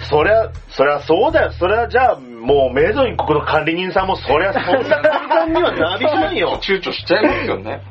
[0.09, 1.51] そりゃ、そりゃそうだよ。
[1.53, 6.59] そりゃじゃあ、もう、メイドイン国の管理人さんも、そりゃそんな簡単にはなりませんよ。
[6.61, 7.81] 躊躇しちゃいますよね。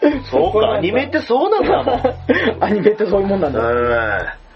[0.30, 2.02] そうか、アニメってそうなんだもん。
[2.64, 3.60] アニメってそういうもんなんだ。
[3.60, 4.48] うん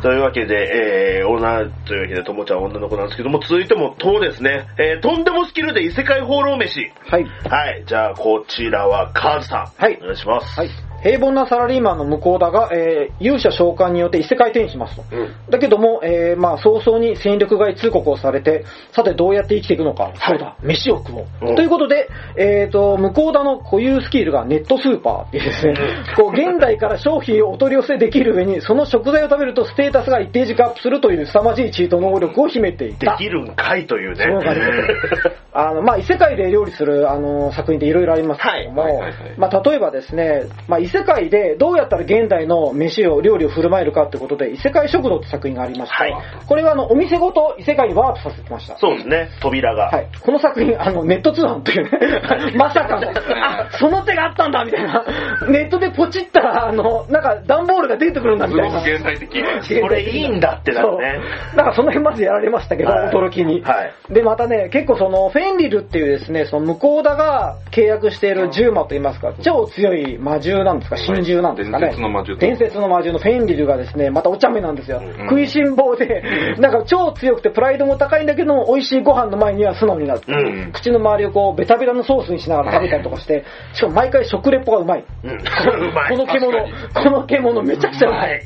[0.00, 6.90] というわけで、えー、女、というわけで、ともちゃんは女の子なんですけども、続いても、とですね、えー、とんでもスキルで異世界放浪飯。
[7.10, 7.24] はい。
[7.50, 9.66] はい、じゃあ、こちらは、カーズさん。
[9.76, 10.58] はいお願いします。
[10.58, 10.93] はい。
[11.04, 15.04] 平凡なサラリーマンの向田が、えー勇者召喚によって異世界転移しますと。
[15.50, 21.26] だけども、えーまあ、早々に戦力外通告をされて、さてどうやって生きていくのか、そうだ、飯を食おう。
[21.42, 21.56] うん。
[21.56, 25.24] ということで、えっ、と、向田の固有スキルがネットスーパー。
[25.24, 25.74] っていうですね、
[26.16, 33.12] こう、現代から商品をお取り寄せできる上に、その食材を食べるとステータスが一定時間アップするという凄まじいチート能力を秘めていた。
[33.12, 34.24] できるんかいというね。
[34.24, 35.32] そうなんです。
[35.52, 38.92] あの、まあ、異世界で料理する、あの、作品っていろいろありますけども、はい。
[38.92, 39.02] はい。
[39.02, 39.10] はい。
[39.12, 39.38] はい。
[39.38, 46.14] まあ、例えばですね、まあ、異世界でどうやったら現代の飯を、料理を振る舞えるかってことで、異世界食堂って作品がありまして、はい
[46.46, 48.78] これはあの、お店ごと異世界にワープさせてました。
[48.78, 49.86] そうですね、扉が。
[49.86, 50.08] はい。
[50.20, 55.04] この作品、あの、ネット通販っていうね、まさかの、あ、その手があったんだみたいな、
[55.48, 58.82] ネットでポチったら、あの、なんか段ボールが出てくるんだみたいな。
[58.82, 59.44] すごく現代的。
[59.62, 61.20] それいいんだってなるね。
[61.56, 63.62] なんかその辺まずやられましたけど、はい驚きに。
[63.62, 71.86] はいで、またね、結構その、フェンリルっていうですね、その向田が契約している獣魔といいますか、超強い魔獣なんですか、神獣なんですかね。
[71.86, 75.00] 伝説の魔獣伝説の魔獣のフェンリルがですね、またお茶目なんですよ。
[75.00, 76.22] ん食いしん坊で、
[76.58, 80.20] なんか超強くてプライドも高いんだけども、美味しいご飯の前には素直になる。
[80.26, 85.04] うん口の周りをこう、ベタベタのソースにしながら食べたりとかして、しかも毎回食レポがうまい。
[85.22, 86.52] この獣、
[86.94, 88.42] この獣めちゃくちゃうまい。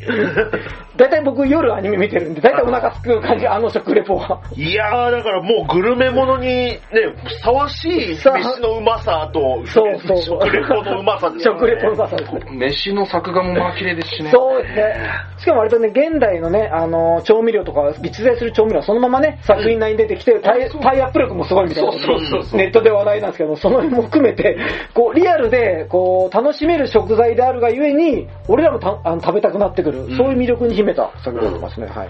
[0.97, 4.43] 大体僕夜アニメ見てるんで、大体お腹すく感じ、あの食レポは。
[4.57, 6.81] いやー、だからもうグルメものにね、
[7.25, 10.23] ふさわしい飯のうまさと、そうそう。
[10.23, 12.28] 食レポのうまさ食レポのうまさですね。
[12.51, 14.31] 飯の作画もまあ綺麗ですしね。
[14.31, 14.95] そうですね。
[15.39, 21.93] しかも割とね、現代のね、あの、調味料とか、実在する調味料はそのままね、作品内に出てきて、タイタイアップ力もすごいみたいな。
[21.93, 24.59] そうそうそうそうネットで話題なんですけども、その辺も含めて、
[24.95, 31.87] こう、リアルで、こう、楽しめる食材であるがゆえに、俺らもたあの食べたくなってくる、そういう魅力に秘めた作品になってますね。
[31.87, 32.09] はい。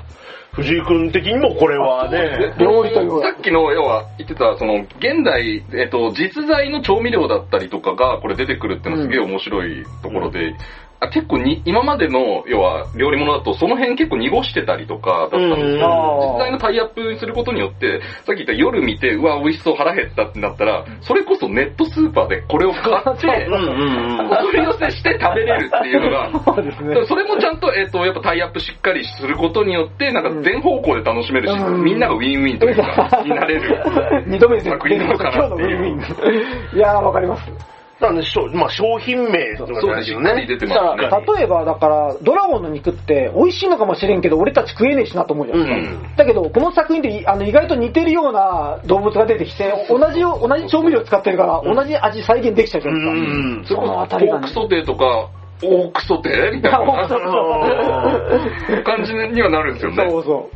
[0.53, 10.55] 藤井君的にもこれはね、料理というかさっきの要は言ってた、その、現代、えっと、実在の調味料だったりとかが、これ出てくるっていうのはすげえ面白いところで、
[11.01, 22.83] あ結構に、今までの、要は、料理物だと、その辺結構濁してたりとかだったんですうんけど、実際のタイアップにすることによって、さっき言った夜見て、うわ、美味しそう腹減ったってなったら、それこそネットスーパーでこれを買
[23.15, 27.07] って、 うんうんうんお取り寄せして食べれるっていうのが、 そうですね。
[27.07, 34.25] それもちゃんと、えっ、と、やっぱタイアップしっかりすることによって、なんか全方向で楽しめるし、うんみんながウィンウィンというか、 になれる。
[34.27, 34.75] 二度目ですよ。
[34.75, 36.77] 作品なのかなっていう今日のウィンウィン。
[36.77, 37.78] いやー、わかります。
[38.01, 40.75] なんで、しょまあ商品名とかです、しっかり出てだ。
[40.75, 45.97] から、例えば、だから、ドラゴンの肉って美味しいのかもしれんけど、俺たち食えねえしなと思うじゃないですか。
[45.97, 53.13] うんだけど、この作品でいあの意外と似てるような動物が出てきて、同じよ、同じ調味料使ってるから、同じ味再現できちゃうじゃないですか。
[53.13, 54.55] うんそのあたりがねポーク。
[54.55, 55.29] ソテーとか、
[55.65, 56.55] オークソテー？
[56.55, 56.79] みたいな
[58.85, 60.09] 感じにはなるんですよね。
[60.09, 60.49] そうそ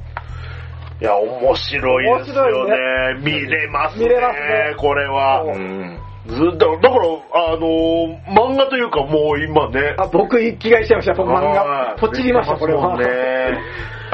[1.01, 2.77] いや、面白いですよ面ね。
[3.25, 4.05] 見れますね。
[4.05, 5.43] 見れますねこれは。
[5.43, 7.05] うんずっと、だから、
[7.53, 10.01] あのー漫画というかもう今ねう。。
[10.01, 11.97] あ、僕、一気買いしちゃいました、漫はい画。
[11.99, 12.97] ポチりました、これは。
[12.97, 13.05] ね。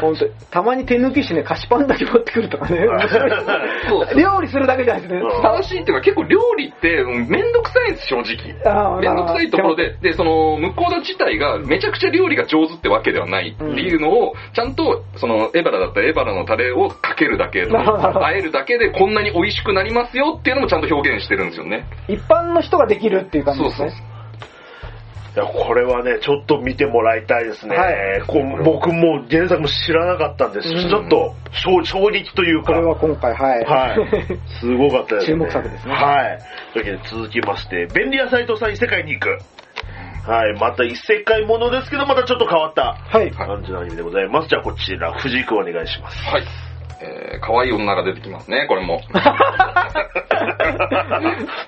[0.01, 2.87] 本当にたまに手抜きしてね、菓子パンだけ持ってくるとかね。
[4.17, 5.21] 料理するだけじゃないですね。
[5.21, 9.01] うん楽しいっていうか結構料理ってうんめんどくさいんです、正直。
[9.01, 21.85] めんどくさいところで、で、その、向こうの自体がめちゃくちゃ料理が上手ってわけではないっていうのを、ちゃんと、その、エバラだったらエバラのタレをかけるだけ、 なるほど和えるだけでこんなに美味しくなりますよっていうのもちゃんと表現してるんですよね。
[22.09, 23.91] 一般の人ができるっていう感じそうですね。
[23.91, 24.18] そう。
[25.37, 27.77] いや、これはね、ちょっと見てもらいたいですね。
[27.77, 30.69] はいこう僕も原作も知らなかったんです。
[30.69, 32.73] うんちょっと衝衝撃というか。
[32.75, 33.65] これは今回、はい。
[33.65, 33.99] はい。
[34.61, 35.35] すごかったです、ね。
[35.35, 36.39] 注目作ですねはい。
[36.73, 39.39] というわけで続きまして、便利屋斎藤さん異世界に行く。
[40.29, 43.31] はい、また異世界ものですけど、またちょっと変わったはい。
[43.31, 44.49] 感じのアニメでございます。
[44.49, 46.23] じゃあこちら、藤井くんお願いします。
[46.25, 46.43] はい。
[47.01, 49.01] えー、可愛い女が出てきますね、これも。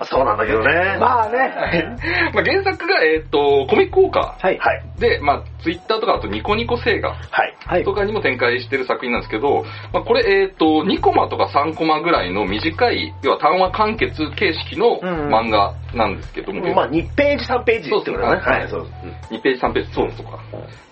[0.05, 0.97] そうなんだけどね。
[0.99, 1.95] まあね。
[2.33, 4.57] まあ原作が、えっ、と、コミックウォーカはい。
[4.57, 4.83] はい。
[4.97, 7.15] ーで、まあツイッターとかだとニコニコ星画は
[7.45, 7.55] い。
[7.65, 7.93] はいと。
[7.93, 9.63] かにも展開してる作品なんですけど、
[9.93, 18.41] まあ、これ、えっ、と、2コマとか3コマぐらいの短い、要は単話完結形式のうんうん漫画なんですけども、まあ、2ページ、3ページってことだね。
[18.41, 18.87] はい、そう。
[19.31, 20.39] 2ページ、3ページ、そうですとか、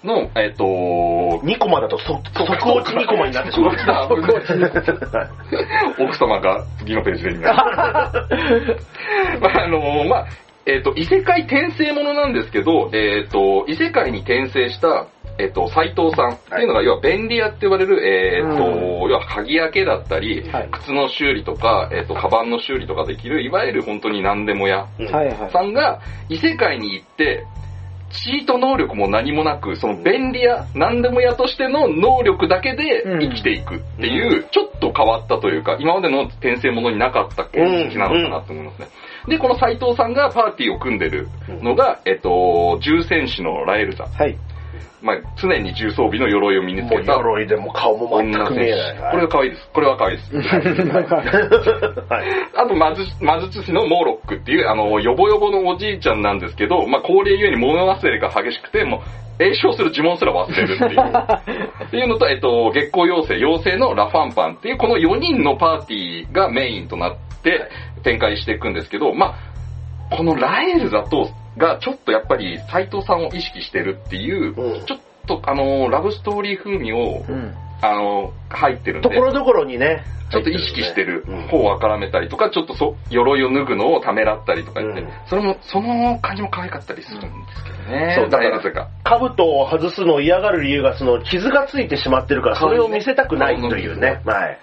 [0.03, 3.71] の、えっ、と、2コマだと即即落ち2コマになってしまう。
[3.71, 4.07] 即落ちだ
[5.99, 7.57] 奥様が次のページでになる。
[9.41, 10.27] まあ、あのまあ、
[10.65, 15.07] えっ、と、異世界転生ものなんですけど、えっ、と、異世界に転生した、
[15.39, 24.86] えっ、と、斎藤さんっていうのが、要は便利屋って言われる、えっ、と、要は鍵開けだったり、はい靴の修理とか、えっ、と、カバンの修理とかできる、いわゆる本当に何でも屋。
[25.51, 27.45] さんが異世界に行って、
[28.10, 38.88] チート能力も何もなく、その便利屋、何でも屋としての能力だけで生きていくっていう、ちょっと変わったというか、今までの転生ものになかった形式なのかなと思いますね。
[39.28, 41.28] で、この斎藤さんがパーティーを組んでる
[41.62, 44.05] のが、えっと、重戦士のラエルザ。
[44.05, 44.38] はい。
[45.01, 48.95] まあ、常に重装備の鎧を身につけた鎧でも顔も全く見えない。
[48.95, 49.11] 士。
[49.11, 49.69] これが可愛いです。
[49.73, 50.36] これは可愛いです。
[50.36, 50.41] は
[52.21, 52.34] い。
[52.55, 59.01] あと、魔術魔術師のモーロックっていう、あの、ヨボヨボのおじいちゃんなんですけど、まあ、高齢ゆえに物忘れが激しくて、もう、
[59.41, 60.99] 栄唱する呪文すら忘れるっていう。
[61.88, 67.69] っていうのと、えっと、月光妖精、妖精のラファンパンっていう、この4人のパーティーがメインとなって
[68.03, 69.38] 展開していくんですけど、ま
[70.11, 71.30] あ、このラエルザと、
[71.60, 77.53] がちょっとやっぱり斎藤さんを意識してるっていう、うんちょっとあの、ラブストーリー風味を、うん。
[77.82, 79.10] あの、入ってるんで。
[79.10, 88.16] ところどころにね、ちょっと意識してるうん方を絡めたりとか、ちょっとそ、鎧を脱ぐのをためらったりとか言って、うんそれも、その感じも可愛かったりするんですけどね。
[88.18, 88.88] そうだからライブが。
[89.03, 94.22] 兜を外すのを嫌がる理由が、その傷がついてしまってるから、それを見せたくないというね。
[94.26, 94.60] はい。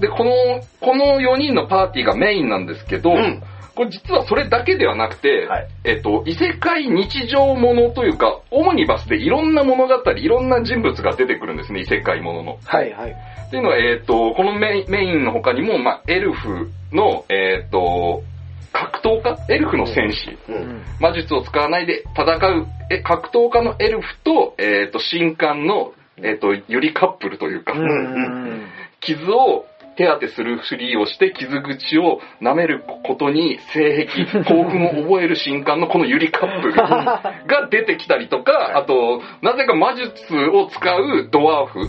[0.00, 0.32] で、この、
[0.80, 3.42] この4人のパーティーがメインなんですけど、うん
[3.80, 12.58] これ実はそれだけではなくて、はいえっと、異世界日常ものというか、オムニバスでいろんな物語、いろんな人物が出てくるんですね、異世界ものの。
[12.62, 13.10] はいはい。
[13.46, 18.22] っていうのは、えっ、と、このメインの他にも、まあ、エルフの、えっ、と、
[18.70, 19.54] 格闘家？
[19.54, 20.36] エルフの戦士。
[20.50, 20.52] う。
[20.52, 20.82] うんん。
[21.00, 28.66] 魔術を使わないで戦う、え、格闘家のエルフと、えっ、と、神官の、えっ、と、ユリカップルというか、うん。
[29.00, 29.64] 傷を
[30.00, 41.80] 手当てするふりをして傷口を舐めることに性癖、興奮を覚える神官のこのユリカップル が出てきたりとか、あと、なぜか魔術を使うドワーフ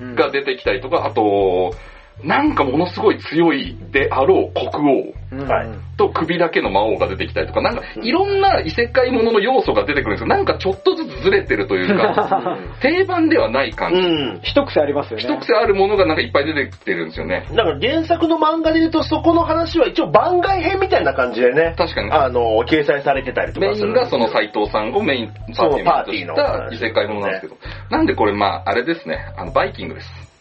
[0.00, 0.14] うん。
[0.14, 1.72] が出てきたりとか、あと、
[2.22, 14.00] なんかものすごい強いであろう国王はいと首だけの魔王が出てきたりとか、なんかいろんな異世界ものの要素が出てくるんですけど、なんかちょっとずつずれてるというか、定番ではない感じ。
[14.00, 14.40] うん。
[14.42, 15.22] 一癖ありますよね。
[15.22, 17.46] 一癖あるものがなんかいっぱい出てきてるんですよね。
[17.50, 22.10] だから原作の漫画で言うと、そこの話は一応番外編みたいな感じでね、確かに。
[22.10, 27.56] あの、掲載されてたりとメインがその斎藤さんをメインパーティーそうパーティーにのした異世界ものなんですけど、
[27.90, 30.33] なんでこれまあ、あれですね、あの、バイキングです。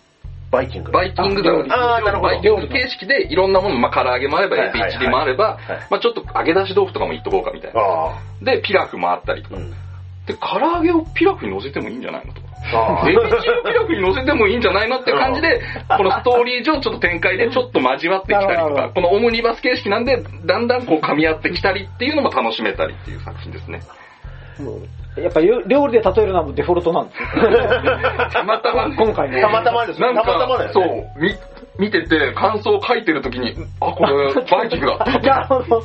[0.53, 0.91] バイキング。
[0.91, 7.81] バイキングだああーなるほどバイキング形式でいろんなもの、まあ、唐揚げもあれば、エビチリもあればはい、まあちょっと揚げ出し豆腐とかもいっとこうかみたいな。
[7.81, 9.57] あで、ピラフもあったりとあ。
[9.57, 9.59] かう。
[9.61, 9.71] ん。
[10.27, 12.47] で、唐揚げをピラフに乗せてもいいんじゃないのとか。
[12.71, 15.59] あエビチリをピラフに乗せてもいいんじゃないのって感じで、
[15.97, 23.81] このストーリー上ちょっと展開でちょっと交わってきたりとか、このオムニバス形式なんで、だんだんこう噛み合ってきたりっていうのも楽しめたりっていう作品ですね。
[25.15, 27.27] やっぱり料理で例えるのはデフォルトなんですよ。
[28.33, 29.41] たまたまね今回の。
[29.41, 31.35] たまたまですなんたまたまだか、よねそう、み、
[31.77, 35.19] 見てて感想を書いてる時に、あ、これ、バイキングだった。
[35.21, 35.83] なるほど。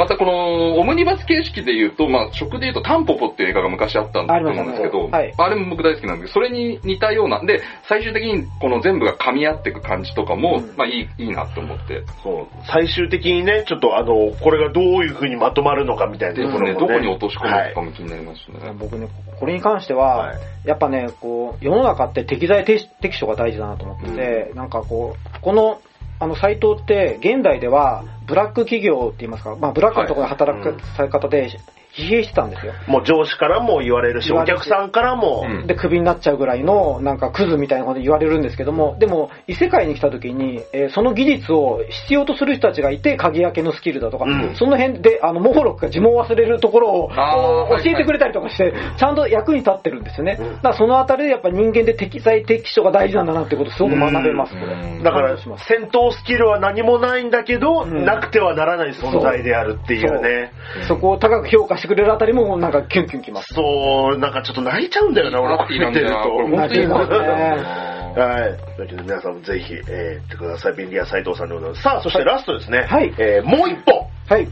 [0.00, 12.02] またこの、オムニバス形式で言うと、まあ、食で言うとタンポポっていう映画が昔あったんだと思うんですけど、ありましたねあれも僕大好きなんですけど、それに似たような、で、最終的にこの全部が噛み合っていく感じとかも、うんまあいい、いいなと思って。
[12.22, 12.46] そう。
[12.64, 16.80] 最終的にね、ちょっとあの、これがどういう風にまとまるのかみたいなところもね。
[16.80, 18.72] どこに落とし込むのはいかも気になりますね。
[18.78, 19.06] 僕ね、
[19.38, 25.80] これに関しては、はいやっぱね、こう、世の中って適材適適所が大事だなと思ってて、なんかこう、この、
[26.20, 30.76] あの、サイトって、現代では、ブラック企業って言いますか、まあ、ブラックのところで働はい。
[30.76, 31.48] くされ方で、
[31.96, 32.72] 疲弊してたんですよ。
[32.86, 35.66] もう上司からも言われるし、お客さんからも、うん。
[35.66, 44.54] で、クビになっちゃうぐらいの、なんかクズみたいなこと言われるんですけども、でも、異世界に来た時に、えーその技術を必要とする人たちがいて、鍵開けのスキルだとか、うん。
[44.56, 50.36] その辺で、あの、モホロックが呪文を忘れるところを教えてくれたりとかして、ちゃんと役に立ってるんですよね。
[50.40, 50.54] うん。
[50.56, 54.74] だからそのあたりでやっぱ人間で適材適所が大事なんだなってことすごく学べます、これ。
[54.74, 55.02] うん。
[55.02, 58.04] だから感動します戦闘スキルは何もないんだけど、ん。
[58.04, 60.52] なくてはならない存在であるっていうね。
[60.88, 63.54] そこを高く評価してくれるあたりもなんかキュンキュンきます。
[63.54, 66.14] そう、なんかちょっと泣いちゃうんだよな、俺これ見てると。
[66.30, 68.78] これ本当に泣けますねはい。
[68.78, 70.76] だけど皆さんもぜひ、えー、言ってください。
[70.76, 71.82] 便利屋斎藤さんでございます。
[71.82, 72.86] さあ、そしてラストですね。
[72.88, 74.06] はいえー、もう一本。
[74.28, 74.48] はい。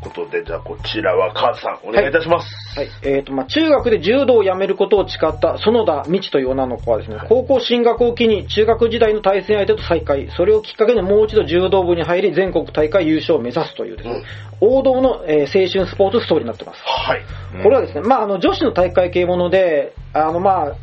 [0.00, 2.78] ことで、じゃあこちらはカズさん、お願いいたします。
[2.78, 2.88] はい。
[3.02, 14.22] えっ、と、まあ、中学で柔道をやめることを誓った園田美智という女の子はですね、高校進学を機に中学時代の対戦相手と再会、それをきっかけにもう一度柔道部に入り、全国大会優勝を目指すというですね、
[14.60, 16.82] 王道の、えー青春スポーツストーリーになってます。
[16.84, 17.22] はい。
[17.62, 20.76] これはですね、まあ、あの、女子の大会系もので、あの、まあ、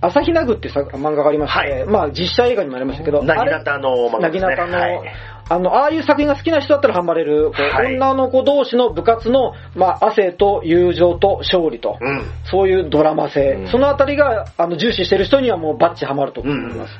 [0.00, 1.84] 朝日奈具ってい漫画がありまして、はい。
[1.86, 4.48] まあ、実写映画にもなりましたけど、なぎなたの漫画ですね。
[4.48, 12.22] なぎなたの、はいあの、ああいう作品が好きな人だったらハマれる、はい女の子同士の部活の、まあ、汗と友情と勝利と、うん。
[12.44, 16.94] そういうドラマ性、うんそのあたりがあの重視してる人にはもうバッチハマると思います。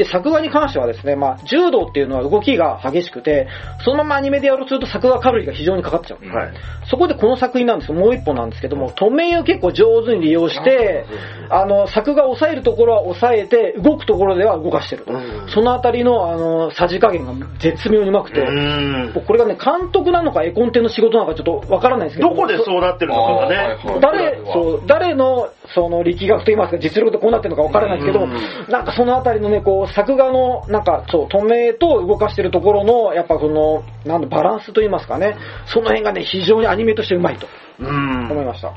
[0.00, 3.48] で、作画に関してはですね、まあ、柔道っていうのは動きが激しくて、
[3.84, 6.26] そのままアニメでやろうとすると作画カロリーが非常にかかっちゃう。
[6.26, 6.52] はい。
[6.88, 7.98] そこでこの作品なんですよ。
[7.98, 11.04] もう一本なんですけども、止めを結構上手に利用して、
[11.50, 15.12] あの、作画を抑えるところは抑えて、動くところでは動かしてると。
[15.12, 15.20] うん
[15.50, 19.12] そのあたりの、あの、さじ加減が絶妙にうまくて、うん。
[19.26, 22.30] これがね、監督なのか絵コンテの仕事なのかちょっとわからないんですけど。
[22.30, 23.76] どこでそうなってるのかがね。
[24.00, 28.30] 誰、そう、誰の、その力学といいますか、実力でこうなってるのかわからないですけど、うん
[28.68, 35.36] なんかそのあたりのね、こう、作画の、なんか、そう、止めと動かしてるところの、やっぱその、なんだ、バランスといいますかね、
[35.66, 37.46] その辺がね、非常にアニメとしてうまいと
[37.78, 38.28] うん。
[38.30, 38.72] 思いました。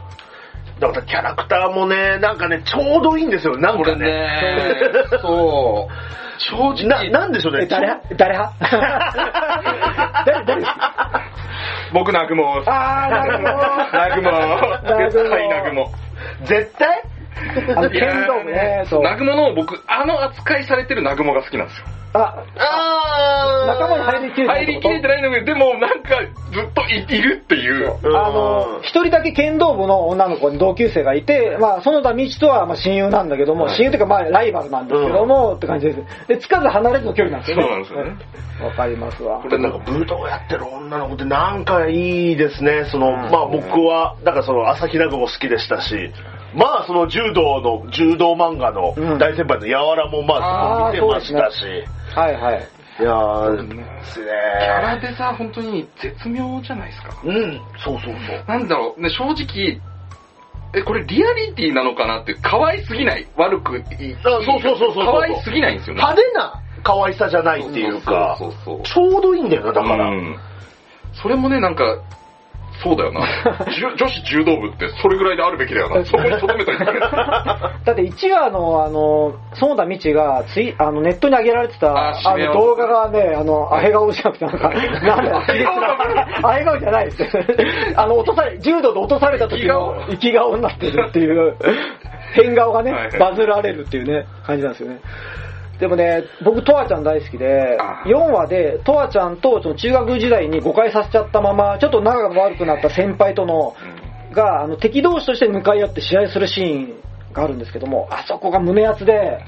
[0.80, 3.58] だからキャラクターもね、なんかね、ちょうどいいんですよ。
[3.58, 4.06] なんこれかね。
[4.08, 4.74] ね、
[5.22, 5.94] そう。
[6.40, 7.60] 正な、直、なんでしょうね。
[7.64, 8.16] え、誰派？
[8.16, 8.54] 誰派？
[10.26, 10.62] 誰、誰
[11.94, 12.58] 僕、南雲。
[12.66, 13.48] あー、なるほど。
[13.94, 14.32] 南雲。
[15.38, 16.03] 南雲
[16.46, 17.04] 絶対？
[17.76, 19.00] あの、剣道部ね、そう。
[19.00, 21.88] 南雲の僕、あの扱いされてる南雲が好きなんですよ。
[22.14, 26.10] あ、あ仲間に入りきれてない入りきれてないのに、でもなんか
[26.52, 27.98] ずっといいるっていう。
[28.04, 36.28] うんあの、一人だけ剣道部の女の子に同級生がいて、まあ、園田美智とはまあ親友なんだけども、親友というかまあ、ライバルなんですけども、って感じです。
[36.28, 37.64] で、つかず離れずの距離なんですよね。
[37.64, 38.26] そうなんですよね
[38.60, 38.66] うん。
[38.68, 39.48] わかりますわこ。
[39.48, 42.86] れなんか武道やってる女の子ってなんかいいですね。
[42.92, 46.12] その、うんまあ僕は、だからその朝日奈具も好きでしたし、
[46.56, 51.58] まあその柔道の、柔道漫画のうん大先輩の柔らもまあ見てましたし、
[52.16, 52.68] はいはい。
[53.00, 53.84] いやー、ね。
[54.14, 57.10] キャラデザ本当に絶妙じゃないですか。
[57.24, 58.44] うん、そうそうそう。
[58.48, 59.82] なんだろう、ね、正直、
[60.76, 63.28] え、これリアリティなのかなって、可愛すぎない？
[63.36, 64.16] 悪くいい。
[64.16, 66.02] あそうそうそうそうそう可愛すぎないんですよね。
[66.02, 66.54] 派手な
[66.84, 70.10] 可愛さじゃないっていうか、そうそうそうちょうどいいんだよな、だから。
[70.10, 70.38] うん
[71.22, 71.84] それもね、なんか、
[72.84, 73.22] そうだよな。
[73.72, 76.04] じゅ女子柔道部ってそれぐらいであるべきだよな。
[76.06, 77.00] そこに留めといてくれ。
[77.00, 84.70] だって1話の、あの、園田美智がツイあのネットに上げられてた、ああの動画がね、あの、アヘ顔じゃなくて、なんか、
[85.02, 85.38] なんだ、
[86.44, 87.24] アヘ顔じゃないです。
[87.96, 91.56] あの、落とされ、柔道で落とされた時の生き顔になってるっていう、
[92.34, 95.00] 変顔がねバズられるっていうね、感じなんですよね。
[95.84, 103.76] でもね、僕、トワちゃん大好きであ、4話で、トワちゃんとその中学時代に誤解させちゃったまま、ちょっと仲が悪くなった先輩との、
[104.32, 109.44] が、あの、敵同士として向かい合って試合するシーンがあるんですけども、あそこが胸熱で、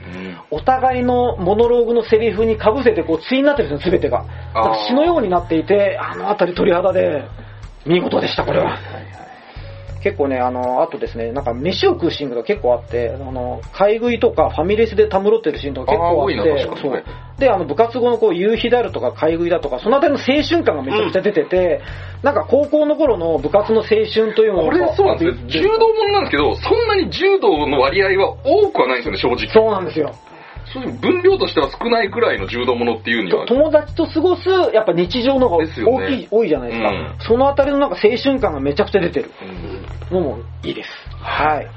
[0.52, 4.26] お互いのモノローグのセリフに被せて、こう、対になってるんですよ、全てが。
[4.53, 7.24] あーなんか詩のようになっていて、あのあたり鳥肌で、
[7.86, 8.78] 見事でした、これは。
[10.06, 17.03] 結構ね、あの、あとですね、なんか飯を食うシーンが結構あって、あの、買い食いとかファミレスでたむろってるシーンとか結構あって、そう。
[17.40, 21.82] で、あの、部活後のこう、夕日であるとか買い食いだとか、そのあたりの青春感がめちゃくちゃ出てて、
[22.22, 25.48] なんか高校の頃の部活の青春というのこれそうなんですよ。
[25.48, 29.48] 柔道ものなんですけど、そんなに柔道の割合は多くはないんですよね、正直。
[29.52, 30.14] そうなんですよ。
[30.76, 33.46] 正直分量としては少ないくらいの柔道ものっていうには。
[33.48, 36.90] 友達と過ごす、やっぱ日常の方が大きい、多いじゃないですか。
[36.90, 39.32] うんそのあたりのなんか青春感がめちゃくちゃ出てる
[40.12, 40.90] うんのもいいです。
[41.22, 41.68] はい。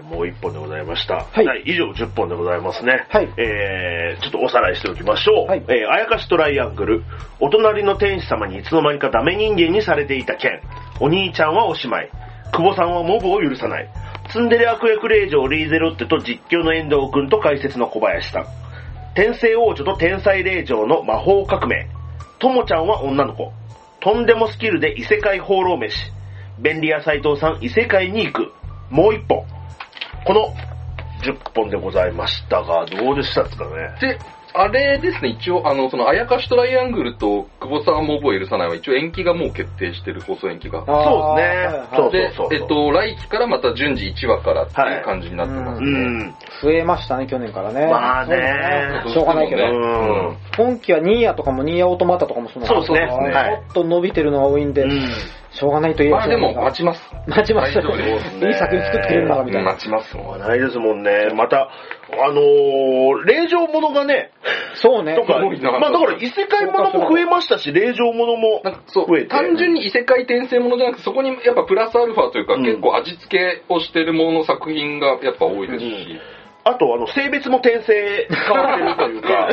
[0.00, 1.26] もう一本でございました。
[1.30, 3.06] はい以上10本でございますね。
[3.10, 5.46] はいえー、ちょっとおさらいしておきましょう。
[5.46, 7.04] はいえー、あやかしトライアングル。
[7.40, 10.60] お隣の天使様にいつの間にかダメ人間にされていた剣。
[11.00, 12.10] お兄ちゃんはおしまい。
[12.52, 13.88] 久保さんはモブを許さない。
[14.32, 18.46] ツンデレ悪役令嬢リーゼロッテと実況の遠藤くんと解説の小林さん。
[19.14, 21.86] 天聖王女と天才令嬢の魔法革命。
[22.38, 23.52] ともちゃんは女の子。
[24.00, 26.10] とんでもスキルで異世界放浪飯。
[26.58, 28.52] 便利屋斎藤さん異世界に行く。
[28.88, 29.44] もう一本。
[30.24, 30.54] この
[31.22, 33.70] 10本でございましたが、どうでしたですかね。
[34.00, 34.18] で、
[34.54, 40.84] あれですね、一応、あの、その、あやかしトライアングルと久保さんモブを許さないは一応延期がもう決定してる、放送延期が。
[40.84, 41.82] そうですね。
[41.96, 46.24] そうでそうそう、えっと、来期からまた順次1話からっていう感じになってますうね。
[46.24, 46.34] ん。
[46.62, 47.86] 増えましたね、去年からね。
[47.86, 48.36] まあね。
[48.36, 49.02] ね。
[49.06, 49.64] しょうがないけど。
[49.64, 50.36] うん。
[50.56, 53.08] 今期はニーヤとかもニーヤオートマタとかもそうなんそうですね。
[53.08, 55.08] ちょはいっと伸びてるのが多いんで、うん
[55.52, 57.00] しょうがないと言えばまあでも待ちます。
[57.26, 57.72] 待ちます。
[57.72, 57.90] いい作
[58.70, 59.72] 品作ってくれるんだな、みたいな。
[59.72, 60.38] 待ちますもん。
[60.38, 61.28] ないですもんね。
[61.34, 64.32] また、あのー、霊場ものがね、
[64.74, 65.14] そうね。
[65.14, 69.26] とか、多いなまあだから異世界ものも増えましたし、霊場ものも増えて。
[69.28, 76.20] 単純に異世界転生ものじゃなくて、そこにやっぱプラスアルファというか、うん結構味付けをしてるものの作品がやっぱ多いですし、
[76.64, 79.48] あと、あの、性別も転生変わってるというか、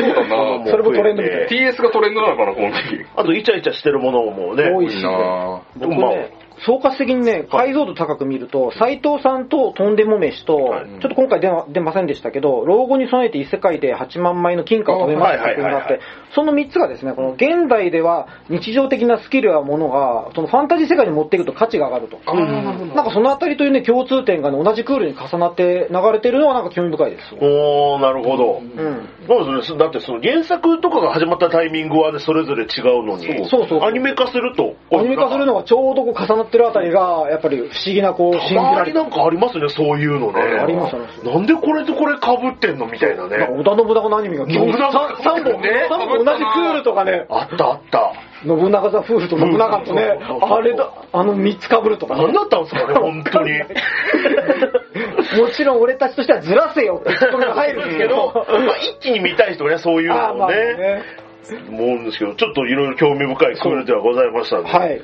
[0.69, 1.37] それもトレンドみたい。
[1.39, 3.05] 増えて TS がトレンドなのかな、この時。
[3.15, 4.69] あと、イチャイチャしてるものもね。
[4.71, 5.61] 多いしいいな。
[5.79, 6.31] 僕ね、
[6.65, 15.99] 総括的にね、解像度高く見ると、斎藤さんととんでも飯と、はいちょっと今回出ま出ませんでしたけど、老後に備えて異世界で8万枚の金貨を食べますっていうのがあって、
[16.35, 22.19] その3つがですね、この現代では日常的なスキルやものが、そのファンタジー世界に持っていくと価値が上がると。
[22.33, 27.35] なんかそのあたりというね、共通点がね、同じクールに重なって流れてるのはなんか興味深いです。
[27.39, 28.59] おー、なるほど。
[28.59, 29.09] うん。
[29.27, 29.79] そうですね。
[29.79, 40.39] だってその原作とかが始まったタイミングはね、それぞれ違うのに、そうそうそうアニメ化すると、アニメ化するのがちょうどこう重なってるあたりが、やっぱり不思議なこう、信じたまられになんかありますね、そういうのね。
[40.41, 43.47] ありますありますなんでこれとこれ被ってんのみたいなね。
[43.51, 48.13] 織田信長のアニメが信長三三本ね三本同じクールとかね、あったあった。
[48.41, 52.23] 信長座夫婦と信長とねあれだ、あの三つ被るとかね。
[52.23, 53.51] 何だったんですかね、本当に。
[55.41, 58.41] もちろん俺たちとしてはずらせよってツッコミが入るんですけど、ま
[58.73, 61.28] あ、一気に見たい人がね、そういうのをね、ね。
[61.57, 65.01] 思うんですけど、ちょっといろいろ興味深いクールではございましたんで、はい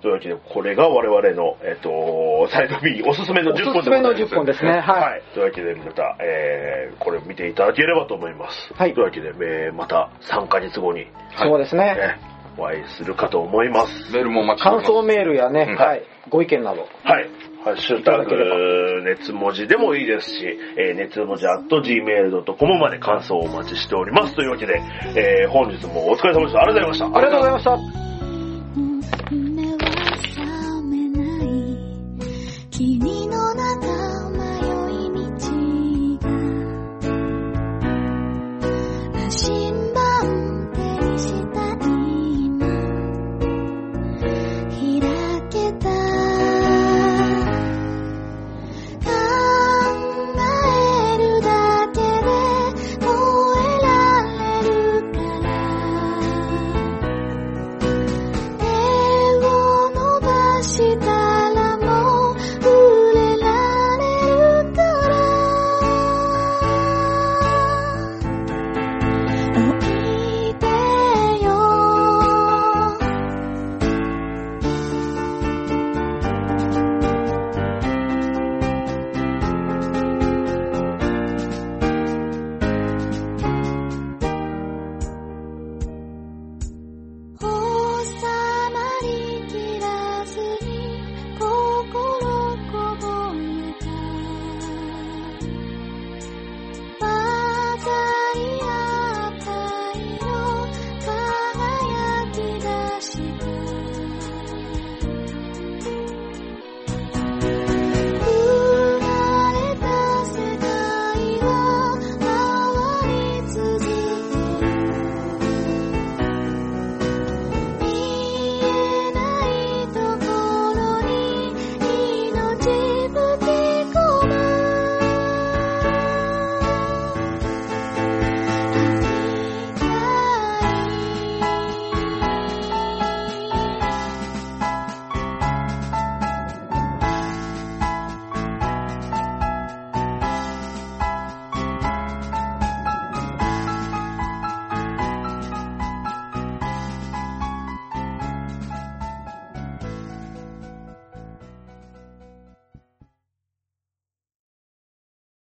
[0.00, 4.78] というわけで、これが我々の、えっと、サイド B おすすめの10本おすすめの10本ですね。
[4.80, 4.92] は。
[4.92, 8.74] はいというわけで、また、えー、これを見ていただければと思います。
[8.74, 11.06] はいというわけで、えーまた3ヶ月後に、い。
[11.36, 11.94] そうですね。
[11.94, 12.20] ね、
[12.56, 14.12] お会いするかと思います。
[14.12, 14.64] メールもお待ち。
[14.64, 16.82] 感想メールやね、うんはい、ご意見など。
[17.02, 17.28] はい。
[17.64, 24.34] ハッシュタグ、熱文字でもいいですし、えー、熱文字 at gmail.com まで感想をお待ちしております。
[24.34, 24.80] というわけで、
[25.16, 26.60] えー、本日もお疲れ様でした。
[26.60, 27.04] ありがとうございました。
[27.06, 27.64] ありがとうございまし
[28.02, 28.07] た。